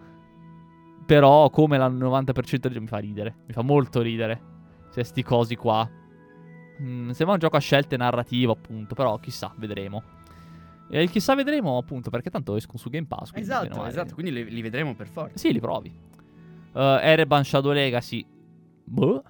[1.05, 3.35] Però, come il 90% del gioco mi fa ridere.
[3.47, 4.41] Mi fa molto ridere.
[4.93, 5.89] Cioè, sti cosi qua.
[6.81, 8.93] Mm, sembra un gioco a scelte narrative, appunto.
[8.93, 10.03] Però, chissà, vedremo.
[10.89, 13.31] E chissà, vedremo, appunto, perché tanto escono su Game Pass.
[13.31, 14.13] quindi Esatto, esatto.
[14.15, 15.37] Quindi li, li vedremo per forza.
[15.37, 15.91] Sì, li provi.
[16.71, 18.25] Uh, Ereban Shadow Legacy.
[18.83, 19.23] Boh.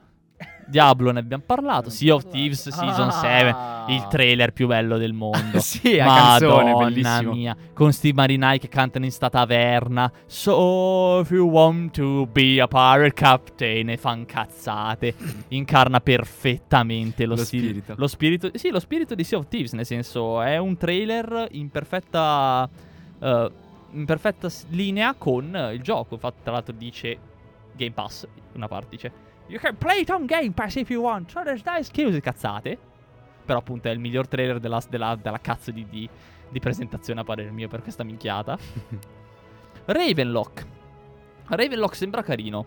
[0.70, 1.90] Diablo ne abbiamo parlato.
[1.90, 3.56] Sea of Thieves Season 7.
[3.94, 5.58] Il trailer più bello del mondo.
[5.58, 5.60] Ah.
[5.62, 7.32] sì, a canzone, Madonna bellissimo.
[7.34, 7.58] mia.
[7.74, 10.12] Con Steve Marinai che cantano in sta taverna.
[10.28, 15.16] So if you want to be a pirate captain e fan cazzate.
[15.50, 17.94] Incarna perfettamente lo, Lo stile- spirito.
[17.98, 18.52] Lo spirito.
[18.54, 19.74] Sì, lo spirito di Sea of Thieves.
[19.74, 22.70] Nel senso, è un trailer in perfetta.
[23.20, 23.52] eh,
[23.92, 26.14] in perfetta linea con il gioco.
[26.14, 27.18] Infatti, tra l'altro, dice
[27.76, 28.28] Game Pass.
[28.54, 29.12] Una parte dice.
[29.50, 31.30] You can play it on Game Pass if you want.
[31.32, 32.78] So there's nice skills cazzate.
[33.46, 36.08] Però appunto è il miglior trailer della, della- della cazzo di, di-
[36.50, 38.58] di presentazione a parere mio per questa minchiata.
[39.86, 40.66] Ravenlock.
[41.48, 42.66] Ravenlock sembra carino.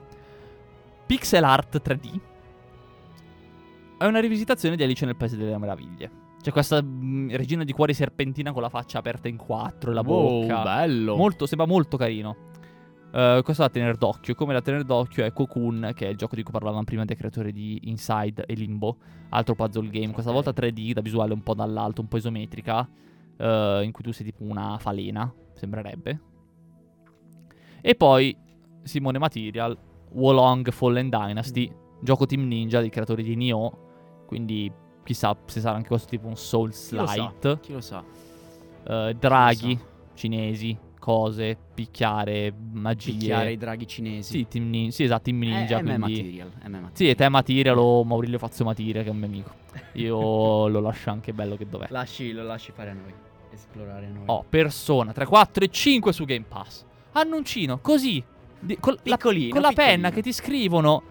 [1.06, 2.20] Pixel art 3D.
[3.98, 6.10] È una rivisitazione di Alice nel Paese delle Meraviglie.
[6.42, 10.00] C'è questa mm, regina di cuori serpentina con la faccia aperta in quattro e la
[10.00, 10.62] Wow, bocca.
[10.62, 11.14] bello.
[11.16, 12.36] Molto, sembra molto carino.
[13.14, 14.34] Eh, questo da tenere d'occhio.
[14.34, 17.16] Come da tenere d'occhio è Cocoon, che è il gioco di cui parlavamo prima dei
[17.16, 18.96] creatori di Inside e Limbo.
[19.30, 20.12] Altro puzzle game.
[20.12, 22.88] Questa volta 3D, da visuale un po' dall'alto, un po' isometrica.
[23.38, 26.20] eh, in cui tu sei tipo una falena, sembrerebbe.
[27.80, 28.36] E poi
[28.82, 29.76] Simone Material,
[30.12, 34.24] Wolong Fallen Dynasty, gioco Team Ninja dei creatori di Nioh.
[34.26, 34.70] Quindi
[35.02, 37.14] chissà se sarà anche questo tipo un Souls Chi lo sa?
[37.14, 37.60] Light.
[37.60, 38.04] Chi lo sa?
[38.84, 43.10] Eh, draghi lo cinesi, cose, picchiare, magie.
[43.10, 44.38] Picchiare i draghi cinesi.
[44.38, 45.78] Sì, Team Nin- sì, esatto, Team Ninja.
[45.78, 45.98] Eh, quindi...
[45.98, 46.52] Material.
[46.62, 46.90] Material.
[46.92, 49.50] Sì, è te Material o Maurilio Fazio Material che è un mio amico.
[49.94, 50.16] Io
[50.70, 51.88] lo lascio anche bello che dov'è.
[51.90, 53.12] Lasci, lo lasci fare a noi.
[53.52, 54.22] Esplorare a noi.
[54.26, 56.84] Oh, Persona 3, 4 e 5 su Game Pass.
[57.12, 58.22] Annuncino, così.
[58.60, 61.02] di- col- la, Piccolino, con la penna che ti scrivono.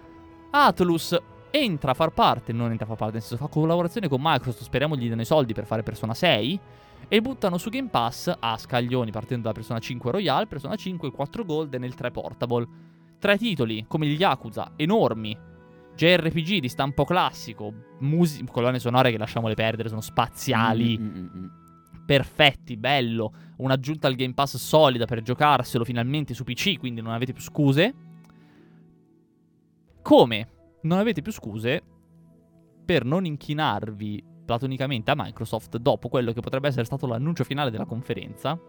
[0.51, 1.17] Atlus
[1.51, 4.63] entra a far parte, non entra a far parte, nel senso fa collaborazione con Microsoft,
[4.63, 6.59] speriamo gli diano i soldi per fare Persona 6.
[7.07, 11.13] E buttano su Game Pass a scaglioni partendo da Persona 5 Royale, Persona 5, il
[11.13, 12.67] 4 Golden e il 3 Portable.
[13.19, 15.37] Tre titoli, come gli Yakuza, enormi.
[15.93, 21.37] JRPG di stampo classico, musi- colonne sonore che lasciamole perdere, sono spaziali Mm, mm, mm,
[21.37, 21.47] mm.
[22.05, 27.33] perfetti, bello, un'aggiunta al Game Pass solida per giocarselo finalmente su PC, quindi non avete
[27.33, 27.93] più scuse.
[30.01, 30.47] Come
[30.83, 31.81] non avete più scuse
[32.85, 37.85] per non inchinarvi platonicamente a Microsoft dopo quello che potrebbe essere stato l'annuncio finale della
[37.85, 38.59] conferenza,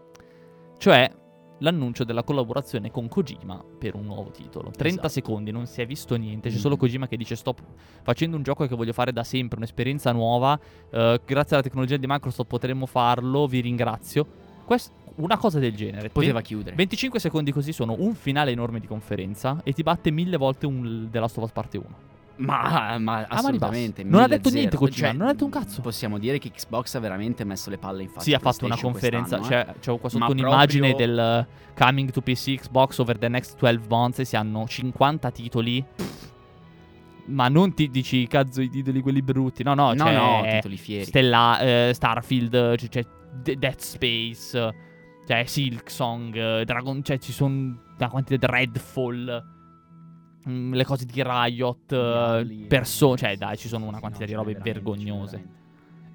[0.77, 1.11] cioè
[1.59, 4.69] l'annuncio della collaborazione con Kojima per un nuovo titolo.
[4.71, 5.07] 30 Esatto.
[5.07, 6.59] secondi, non si è visto niente, c'è Mm.
[6.59, 7.55] solo Kojima che dice sto
[8.01, 10.59] facendo un gioco che voglio fare da sempre, un'esperienza nuova,
[10.89, 14.42] eh, grazie alla tecnologia di Microsoft potremmo farlo, vi ringrazio.
[14.65, 16.09] Quest- una cosa del genere.
[16.09, 16.75] Poteva chiudere.
[16.75, 21.07] 25 secondi così sono un finale enorme di conferenza e ti batte mille volte un
[21.11, 21.87] The Last of Us parte 1.
[22.35, 24.01] Ma, ma assolutamente.
[24.03, 24.15] bassa.
[24.15, 24.55] Non ha detto zero.
[24.59, 25.81] niente Kojima, Cioè, non ha detto un cazzo.
[25.81, 28.21] Possiamo dire che Xbox ha veramente messo le palle in faccia.
[28.21, 29.65] sì, ha fatto una conferenza, quest'anno, eh.
[29.65, 31.47] cioè c'è qua Ma sotto un'immagine proprio- del
[31.77, 35.85] Coming to PC Xbox over the next 12 months e si hanno 50 titoli.
[37.25, 40.77] Ma non ti dici cazzo i titoli quelli brutti, no no, No, c'è no, titoli
[40.77, 41.05] fieri.
[41.05, 43.05] Stella, eh, Starfield, c'è, c'è
[43.41, 44.73] De- Dead Space,
[45.25, 47.53] c'è Silksong, eh, Dragon, cioè ci sono
[47.97, 49.43] una quantità di Redfall,
[50.49, 54.29] mm, le cose di Riot, Diavoli, persone, eh, cioè dai, ci sono una quantità no,
[54.29, 55.47] di robe vergognose.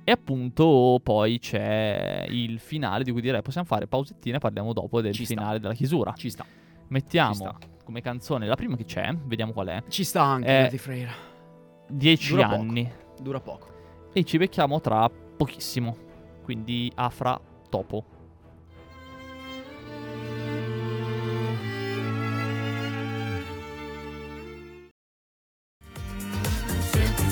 [0.05, 5.01] E appunto poi c'è il finale di cui direi possiamo fare pausettine e parliamo dopo
[5.03, 5.35] del Ci sta.
[5.35, 6.13] finale della chiusura.
[6.17, 6.45] Ci sta.
[6.89, 7.59] Mettiamo ci sta.
[7.89, 11.11] Come canzone la prima che c'è, vediamo qual è, Ci sta anche Dirty Freira.
[11.89, 12.61] 10 Dura poco.
[12.61, 12.93] anni.
[13.19, 13.69] Dura poco.
[14.13, 15.97] E ci becchiamo tra pochissimo.
[16.43, 18.05] Quindi a fra dopo.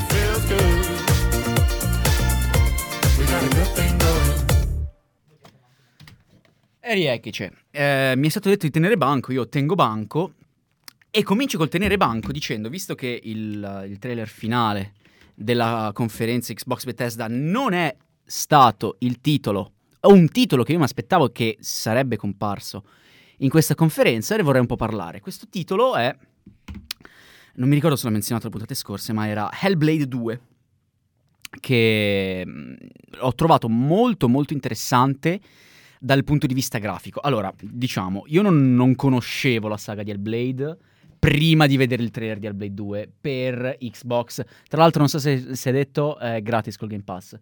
[0.09, 0.85] Feels good.
[3.19, 4.47] We got a good thing going.
[6.81, 7.51] E rieccoci.
[7.71, 10.33] Eh, mi è stato detto di tenere banco, io tengo banco.
[11.17, 14.93] E comincio col tenere banco dicendo, visto che il, il trailer finale
[15.35, 20.85] della conferenza Xbox Bethesda non è stato il titolo, o un titolo che io mi
[20.85, 22.85] aspettavo che sarebbe comparso
[23.39, 25.23] in questa conferenza, ne vorrei un po' parlare.
[25.23, 26.14] Questo titolo è,
[27.55, 30.41] non mi ricordo se l'ho menzionato le puntate scorse, ma era Hellblade 2,
[31.61, 32.75] che mh,
[33.21, 35.41] ho trovato molto molto interessante
[35.99, 37.21] dal punto di vista grafico.
[37.21, 40.79] Allora, diciamo, io non, non conoscevo la saga di Hellblade
[41.19, 44.43] prima di vedere il trailer di Hellblade 2 per Xbox.
[44.69, 47.37] Tra l'altro, non so se si è detto, è gratis col Game Pass.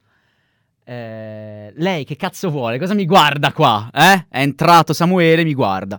[0.86, 2.78] Eh, lei che cazzo vuole?
[2.78, 3.90] Cosa mi guarda qua?
[3.92, 4.26] Eh?
[4.28, 5.98] È entrato Samuele, mi guarda.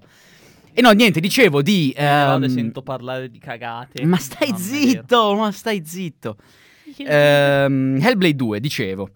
[0.72, 1.94] E no, niente, dicevo di...
[1.98, 4.06] Ne ehm, sento parlare di cagate.
[4.06, 4.60] ma stai vero.
[4.60, 6.38] zitto, ma stai zitto.
[6.98, 9.10] Ehm, Hellblade 2, dicevo.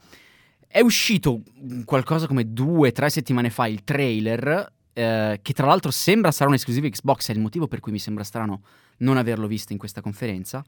[0.67, 1.41] È uscito
[1.85, 6.87] qualcosa come due, tre settimane fa il trailer, eh, che tra l'altro sembra sarà un'esclusiva
[6.89, 8.63] Xbox, è il motivo per cui mi sembra strano
[8.97, 10.63] non averlo visto in questa conferenza.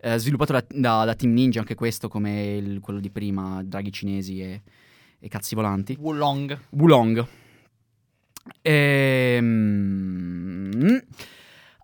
[0.00, 3.92] Eh, sviluppato da, da- da Team Ninja, anche questo come il- quello di prima, draghi
[3.92, 4.62] cinesi e,
[5.18, 5.96] e cazzi volanti.
[5.98, 6.58] Wulong.
[6.70, 7.26] Wulong.
[10.06, 11.00] Ehm,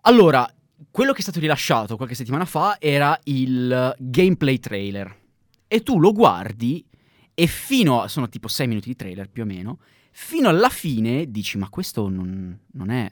[0.05, 0.47] Allora,
[0.91, 5.21] quello che è stato rilasciato qualche settimana fa era il gameplay trailer.
[5.67, 6.85] E tu lo guardi
[7.33, 8.07] e fino a...
[8.07, 9.79] sono tipo 6 minuti di trailer più o meno.
[10.15, 13.11] Fino alla fine dici, ma questo non, non è...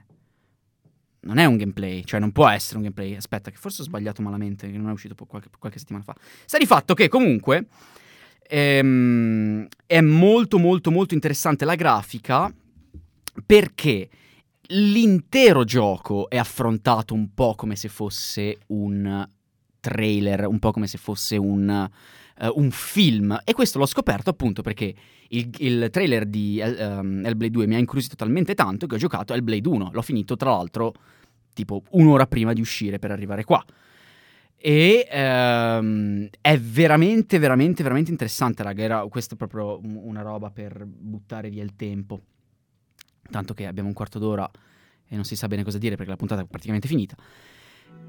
[1.23, 3.15] Non è un gameplay, cioè non può essere un gameplay.
[3.15, 6.15] Aspetta, che forse ho sbagliato malamente, che non è uscito qualche, qualche settimana fa.
[6.45, 7.67] Sta di fatto che comunque
[8.41, 12.51] ehm, è molto molto molto interessante la grafica
[13.45, 14.09] perché
[14.73, 19.27] l'intero gioco è affrontato un po' come se fosse un
[19.79, 21.89] trailer, un po' come se fosse un,
[22.39, 23.39] eh, un film.
[23.43, 24.93] E questo l'ho scoperto appunto perché
[25.29, 29.33] il, il trailer di ehm, Hellblade 2 mi ha incuriosito talmente tanto che ho giocato
[29.33, 29.89] Hellblade 1.
[29.93, 30.93] L'ho finito tra l'altro
[31.53, 33.63] tipo un'ora prima di uscire per arrivare qua.
[34.63, 38.83] E ehm, è veramente, veramente, veramente interessante, raga.
[38.83, 42.21] Era, questa è proprio un- una roba per buttare via il tempo.
[43.29, 44.49] Tanto che abbiamo un quarto d'ora
[45.07, 47.15] e non si sa bene cosa dire perché la puntata è praticamente finita.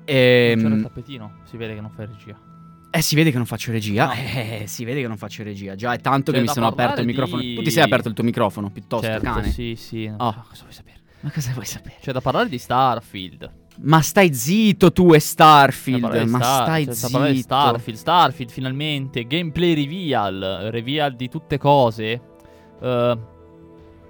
[0.05, 2.52] C'era il Ehm, tappetino, si vede che non fai regia.
[2.93, 4.07] Eh, si vede che non faccio regia.
[4.07, 4.13] No.
[4.13, 5.75] Eh, si vede che non faccio regia.
[5.75, 7.41] Già è tanto C'è che mi sono aperto il microfono.
[7.43, 9.51] di- Tu ti sei aperto il tuo microfono piuttosto, certo, cane.
[9.51, 10.05] sì, sì.
[10.07, 10.29] Oh.
[10.29, 10.97] Ah, cosa vuoi sapere?
[11.21, 11.97] Ma cosa vuoi sapere?
[12.01, 13.51] C'è da parlare di Starfield.
[13.85, 16.19] Ma stai zitto tu e Starfield.
[16.25, 17.27] Di Ma Star- stai da zitto.
[17.33, 22.21] di Starfield, Starfield finalmente, gameplay reveal, reveal di tutte cose.
[22.83, 23.32] Eh, mm,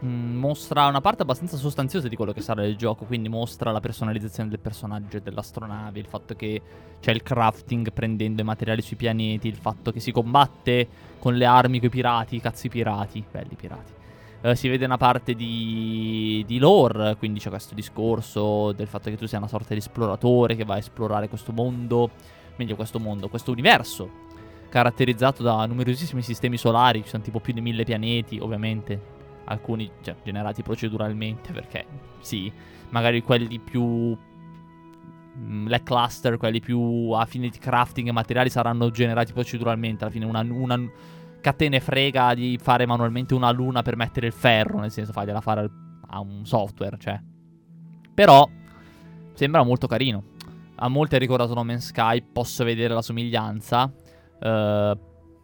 [0.02, 4.48] mostra una parte abbastanza sostanziosa di quello che sarà il gioco, quindi mostra la personalizzazione
[4.48, 6.60] del personaggio e dell'astronave, il fatto che
[7.00, 10.88] c'è il crafting prendendo i materiali sui pianeti, il fatto che si combatte
[11.18, 13.92] con le armi coi pirati, cazzi pirati, belli pirati.
[14.44, 19.16] Eh, si vede una parte di, di lore, quindi c'è questo discorso del fatto che
[19.16, 22.10] tu sia una sorta di esploratore che va a esplorare questo mondo,
[22.56, 24.10] meglio questo mondo, questo universo,
[24.68, 30.16] caratterizzato da numerosissimi sistemi solari, ci sono tipo più di mille pianeti, ovviamente, alcuni cioè,
[30.22, 31.86] generati proceduralmente, perché
[32.20, 32.50] sì,
[32.90, 34.16] magari quelli più
[35.36, 40.24] mm, lackluster, quelli più a fine di crafting e materiali saranno generati proceduralmente, alla fine
[40.24, 40.80] una, una
[41.40, 45.68] catene frega di fare manualmente una luna per mettere il ferro, nel senso fargliela fare
[46.08, 47.20] a un software, cioè.
[48.14, 48.48] Però
[49.34, 50.30] sembra molto carino.
[50.76, 53.92] A molte ricordato No Man's Sky, posso vedere la somiglianza.
[54.40, 54.96] eh,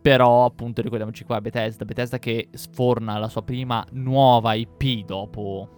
[0.09, 5.69] però appunto ricordiamoci qua Bethesda, Bethesda che sforna la sua prima nuova IP dopo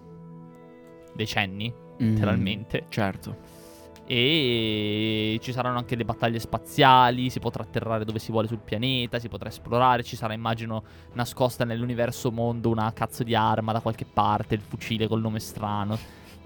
[1.15, 2.85] decenni, Mm, letteralmente.
[2.89, 3.37] certo.
[4.07, 9.19] E ci saranno anche le battaglie spaziali, si potrà atterrare dove si vuole sul pianeta,
[9.19, 10.83] si potrà esplorare, ci sarà immagino
[11.15, 15.97] nascosta nell'universo mondo una cazzo di arma da qualche parte, il fucile col nome strano.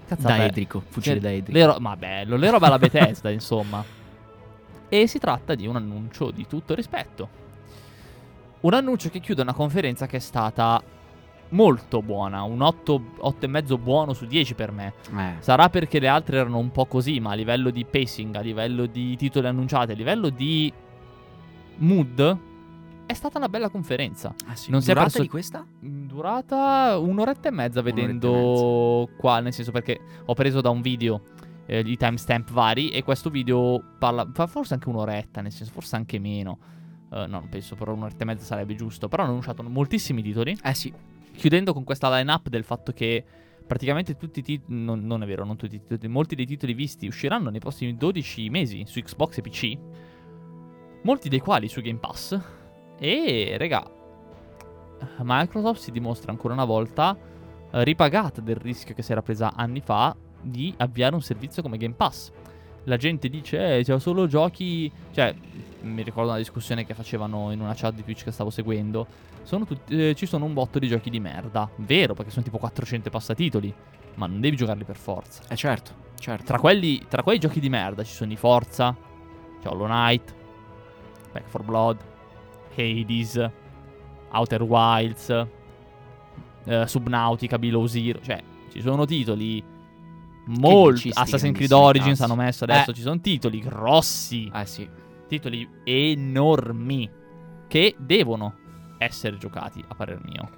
[0.07, 0.37] Cazzo, vabbè.
[0.37, 1.57] Daedrico, fucile daedrico.
[1.57, 3.83] Le ro- ma bello, le robe alla Bethesda, insomma.
[4.89, 7.43] E si tratta di un annuncio di tutto rispetto.
[8.61, 10.81] Un annuncio che chiude una conferenza che è stata
[11.49, 14.93] molto buona, un 8, 8,5 buono su 10 per me.
[15.15, 18.39] Eh, Sarà perché le altre erano un po' così, ma a livello di pacing, a
[18.41, 20.71] livello di titoli annunciati, a livello di
[21.77, 22.37] mood,
[23.05, 24.33] è stata una bella conferenza.
[24.47, 24.71] ah, sì.
[24.71, 25.65] non si è Durata perso- di questa?
[25.85, 30.81] Mm, Durata un'oretta e mezza e vedendo qua, nel senso perché ho preso da un
[30.81, 31.21] video
[31.67, 35.95] eh, di timestamp vari e questo video parla, fa forse anche un'oretta, nel senso forse
[35.95, 36.57] anche meno.
[37.15, 39.07] Eh, no, non penso, però un'oretta e mezza sarebbe giusto.
[39.07, 40.93] Però hanno annunciato moltissimi titoli, Eh sì.
[41.35, 43.23] chiudendo con questa line-up del fatto che
[43.65, 46.73] praticamente tutti i titoli, non, non è vero, non tutti i titoli, molti dei titoli
[46.73, 49.77] visti usciranno nei prossimi 12 mesi su Xbox e PC,
[51.03, 52.39] molti dei quali su Game Pass.
[52.99, 53.89] E, regà,
[55.19, 57.17] Microsoft si dimostra ancora una volta
[57.71, 61.77] eh, ripagata del rischio che si era presa anni fa di avviare un servizio come
[61.77, 62.31] Game Pass.
[62.85, 64.91] La gente dice, eh, c'è solo giochi...
[65.11, 65.33] Cioè,
[65.81, 69.05] mi ricordo una discussione che facevano in una chat di Twitch che stavo seguendo.
[69.43, 71.69] Sono tutti- eh, ci sono un botto di giochi di merda.
[71.77, 73.73] Vero, perché sono tipo 400 passatitoli.
[74.15, 75.43] Ma non devi giocarli per forza.
[75.49, 76.45] Eh certo, certo.
[76.45, 78.95] Tra, quelli, tra quei giochi di merda ci sono i Forza,
[79.61, 80.33] c'è Hollow Knight,
[81.31, 81.97] Back 4 Blood,
[82.75, 83.49] Hades,
[84.31, 85.45] Outer Wilds,
[86.65, 88.21] eh, Subnautica, Below Zero.
[88.21, 89.61] Cioè, ci sono titoli
[90.45, 91.09] molto...
[91.13, 92.91] Assassin's Creed Origins hanno messo adesso.
[92.91, 92.93] Eh.
[92.93, 94.87] Ci sono titoli grossi, Eh sì.
[95.27, 97.09] titoli enormi,
[97.67, 98.53] che devono
[98.97, 100.49] essere giocati, a parer mio.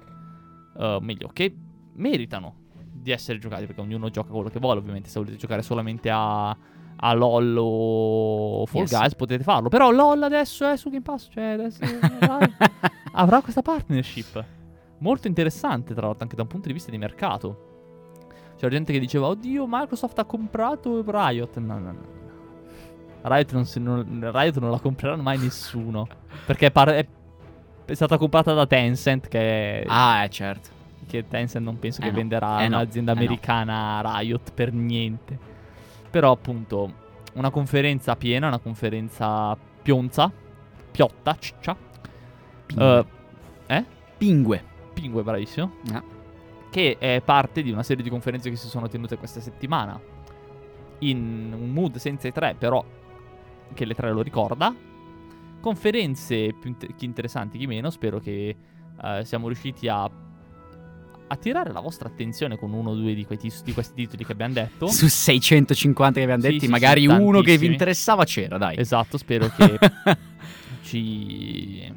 [0.78, 1.54] Eh, meglio, che
[1.94, 5.08] meritano di essere giocati, perché ognuno gioca quello che vuole, ovviamente.
[5.08, 8.90] Se volete giocare solamente a, a LOL o Fall Yes.
[8.90, 9.68] Guys potete farlo.
[9.68, 11.80] Però LOL adesso è su Game Pass, cioè adesso
[13.12, 14.44] avrà questa partnership.
[14.98, 17.67] Molto interessante, tra l'altro, anche da un punto di vista di mercato.
[18.58, 21.58] C'era gente che diceva, oddio, Microsoft ha comprato Riot.
[21.58, 22.16] No, no, no.
[23.22, 26.06] Riot non, si- non- Riot non la comprerà mai nessuno.
[26.44, 27.06] Perché è, par- è-
[27.84, 30.68] è stata comprata da Tencent, che, Ah, eh certo.
[31.06, 33.20] che Tencent non penso Eh che no, venderà eh no, un'azienda eh no.
[33.20, 35.38] americana Riot per niente.
[36.10, 36.92] Però appunto,
[37.34, 40.30] una conferenza piena, una conferenza pionza,
[40.90, 41.76] piotta, ciccia.
[42.66, 43.04] Pingue.
[43.68, 43.84] Eh, eh?
[44.16, 44.64] Pingue.
[44.94, 45.70] Pingue, bravissimo.
[45.92, 46.02] Ah.
[46.70, 50.00] Che è parte di una serie di conferenze che si sono tenute questa settimana.
[51.00, 52.84] In un mood senza i tre, però
[53.74, 54.74] che le tre lo ricorda.
[55.60, 57.90] Conferenze più int- chi interessanti, chi meno.
[57.90, 58.56] Spero che
[59.02, 60.08] eh, siamo riusciti a
[61.30, 64.54] attirare la vostra attenzione con uno o due di, tis- di questi titoli che abbiamo
[64.54, 64.88] detto.
[64.88, 68.76] Su 650 che abbiamo Sì, detti, sì, magari sì, uno che vi interessava c'era, dai.
[68.78, 69.78] Esatto, spero che
[70.82, 71.92] ci,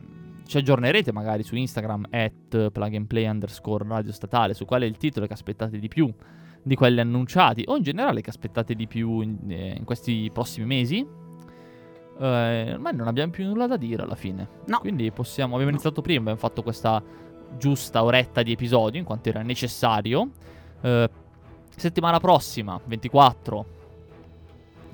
[0.51, 4.85] ci aggiornerete magari su Instagram at plug and play underscore radio statale su qual è
[4.85, 6.13] il titolo che aspettate di più
[6.61, 10.65] di quelli annunciati o in generale che aspettate di più in, eh, in questi prossimi
[10.65, 11.07] mesi.
[12.19, 14.45] Eh, ormai non abbiamo più nulla da dire alla fine.
[14.65, 14.79] No.
[14.79, 15.53] Quindi possiamo.
[15.53, 15.77] Abbiamo No.
[15.77, 17.01] iniziato prima, abbiamo fatto questa
[17.57, 20.31] giusta oretta di episodio in quanto era necessario.
[20.81, 21.09] Eh,
[21.77, 23.65] settimana prossima, 24,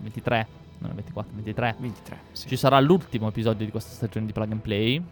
[0.02, 0.48] 23,
[0.78, 1.76] non è 24, 23.
[1.80, 2.48] 23, sì.
[2.48, 5.04] Ci sarà l'ultimo episodio di questa stagione di Plug and Play,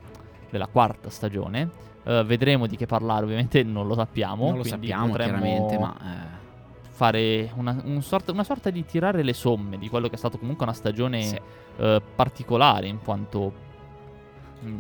[0.50, 1.70] della quarta stagione.
[2.04, 4.46] Eh, vedremo di che parlare, ovviamente non lo sappiamo.
[4.46, 5.96] non lo quindi sappiamo potremmo chiaramente, ma...
[6.00, 6.44] eh,
[6.90, 10.38] fare una, un sorta, una sorta di tirare le somme di quello che è stato
[10.38, 11.40] comunque una stagione sì.
[11.78, 13.64] eh, particolare, in quanto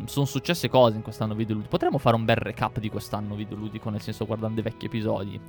[0.05, 1.71] sono successe cose in quest'anno videoludico.
[1.71, 5.39] Potremmo fare un bel recap di quest'anno videoludico, nel senso guardando i vecchi episodi.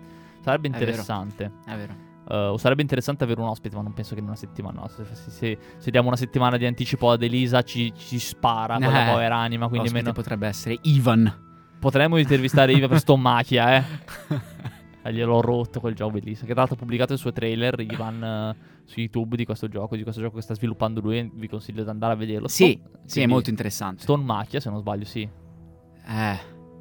[0.41, 0.83] Sarebbe vero.
[0.83, 1.53] interessante.
[1.64, 1.93] È vero.
[1.93, 4.81] Eh, o sarebbe interessante avere un ospite, ma non penso che in una settimana.
[4.81, 4.89] no.
[4.89, 8.93] Se, se- se- se diamo una settimana di anticipo ad Elisa, ci, ci spara con
[8.93, 9.68] la Eh, povera anima.
[9.68, 10.12] Quindi meno...
[10.12, 11.45] potrebbe essere Ivan.
[11.79, 13.85] potremmo intervistare Iva per stommachia, eh.
[15.07, 16.49] Eh, Gliel'ho rotto quel gioco bellissimo.
[16.49, 18.57] Che tra l'altro ha pubblicato il suo trailer, Ivan, eh,
[18.87, 19.95] su YouTube di questo gioco.
[19.95, 21.31] Di questo gioco che sta sviluppando lui.
[21.33, 22.49] Vi consiglio di andare a vederlo.
[22.49, 24.03] Sì, Sto- sì, è molto interessante.
[24.03, 25.20] Stone Macchia, se non sbaglio, sì.
[25.22, 26.39] Eh,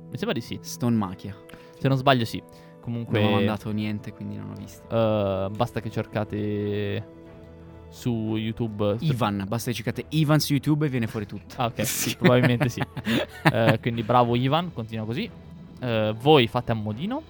[0.09, 0.57] Mi sembra di sì.
[0.61, 1.35] Stone Machia.
[1.77, 2.41] Se non sbaglio, sì.
[2.85, 3.19] Comunque.
[3.19, 4.85] Non ho mandato niente, quindi non ho visto.
[4.87, 7.13] eh, basta che cercate
[7.89, 8.97] su YouTube.
[8.99, 11.55] Ivan, basta che cercate Ivan su YouTube e viene fuori tutto.
[11.57, 12.79] Ah, ok, sì, probabilmente sì.
[13.51, 15.27] Eh, quindi bravo Ivan, continua così.
[15.79, 17.23] Eh, voi fate a modino.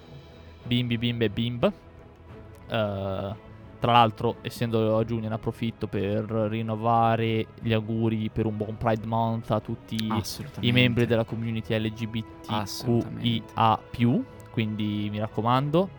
[0.64, 1.64] Bimbi, bimbe, bimb.
[2.68, 3.34] Eh,
[3.80, 9.06] tra l'altro, essendo a giugno, ne approfitto per rinnovare gli auguri per un buon Pride
[9.06, 9.96] Month a tutti
[10.68, 12.66] i membri della community LGBTQIA.
[14.56, 15.90] Quindi mi raccomando,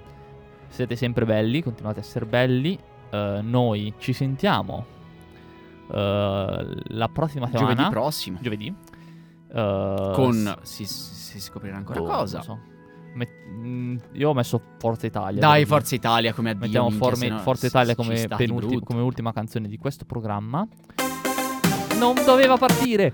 [0.69, 2.79] siete sempre belli, continuate a essere belli.
[3.11, 4.87] Eh, noi ci sentiamo
[5.93, 7.75] eh, la prossima settimana.
[7.75, 8.39] Giovedì prossimo.
[8.41, 8.75] Giovedì.
[9.53, 10.57] Eh, Con...
[10.63, 12.41] Si, si scoprirà ancora boh, cosa.
[12.41, 12.59] so.
[13.13, 15.39] Met- mm, io ho messo Forza Italia.
[15.39, 16.65] Dai, Forza Italia come addio.
[16.65, 20.67] Mettiamo minchia, no Forza si- Italia come, penulti- come ultima canzone di questo programma.
[21.99, 23.13] Non doveva partire.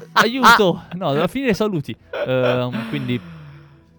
[0.12, 0.84] Aiuto!
[0.94, 1.94] No, doveva finire saluti.
[2.26, 3.32] Ehm, quindi.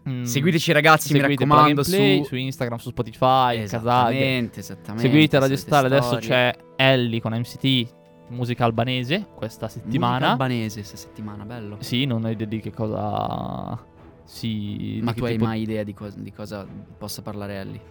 [0.10, 2.28] Mm, Seguiteci ragazzi, mi seguite raccomando, Plug and Play, su...
[2.28, 3.58] su Instagram, su Spotify.
[3.58, 5.08] Esattamente, esattamente.
[5.08, 7.94] Seguite Radio Statale, adesso c'è Ellie con MCT,
[8.30, 10.32] musica albanese, questa Musica settimana.
[10.32, 11.78] albanese questa settimana, bello.
[11.80, 13.78] Sì, non ho idea di che cosa
[14.24, 15.00] si...
[15.02, 16.66] Ma tu hai tipo- mai idea di, co- di cosa
[16.98, 17.82] possa parlare Ellie?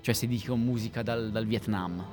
[0.00, 2.04] Cioè se dico musica dal, dal Vietnam.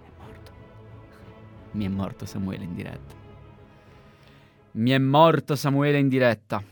[0.00, 0.50] È morto.
[1.72, 3.21] Mi è morto Samuele in diretta.
[4.72, 6.62] Mi è morto Samuele in diretta.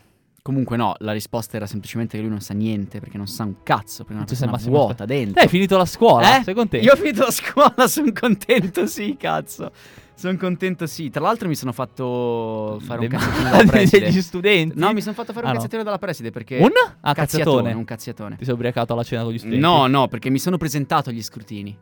[0.43, 3.61] Comunque no, la risposta era semplicemente che lui non sa niente perché non sa un
[3.61, 5.33] cazzo, perché è una persona vuota dentro.
[5.35, 6.43] Te hai finito la scuola, Eh?
[6.43, 6.83] sei contento?
[6.87, 9.71] Io ho finito la scuola, sono contento, sì, cazzo.
[10.15, 11.11] Sono contento, sì.
[11.11, 14.05] Tra l'altro mi sono fatto fare un Dei- cazzettino dalla preside.
[14.05, 14.79] degli studenti?
[14.79, 15.59] No, mi sono fatto fare un Ah, no.
[15.59, 16.57] cazzettino dalla preside perché...
[16.57, 16.69] Un?
[17.01, 17.73] Ah, cazziatone.
[17.73, 18.35] un cazziatone.
[18.37, 19.61] Ti sei ubriacato alla cena con gli studenti?
[19.61, 21.77] No, no, perché mi sono presentato agli scrutini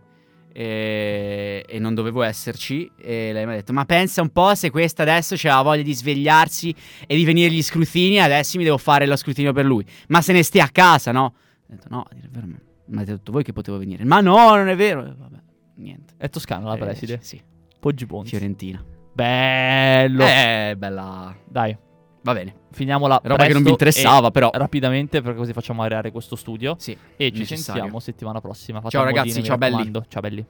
[0.52, 4.70] e, e non dovevo esserci e lei mi ha detto ma pensa un po' se
[4.70, 6.74] questa adesso c'ha voglia di svegliarsi
[7.08, 10.34] e di venire agli scrutini adesso mi devo fare lo scrutinio per lui ma se
[10.34, 11.24] ne stia a casa no?
[11.24, 11.34] Ho
[11.68, 14.76] detto no, il vero mi avete detto voi che potevo venire ma no, non è
[14.76, 15.38] vero vabbè,
[15.76, 17.20] niente È toscana la Eh, preside?
[17.22, 17.40] sì,
[17.80, 18.30] Poggi Bonzi.
[18.32, 20.24] Fiorentina Bello.
[20.26, 21.78] eh, bella Dai,
[22.22, 26.36] va bene finiamola roba che non mi interessava però rapidamente perché così facciamo areare questo
[26.36, 27.82] studio sì, e ci necessario.
[27.82, 28.80] sentiamo settimana prossima.
[28.82, 29.92] Fate Ciao ragazzi, ciao belli.
[30.08, 30.46] Ciao belli.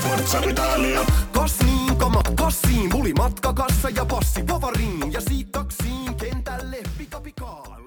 [0.00, 1.00] Forza Italia.
[1.32, 5.20] Kos niin kama kossiin, muli matkakassa ja passi povariin ja
[5.52, 7.83] taksiin kentälle pika pikaan.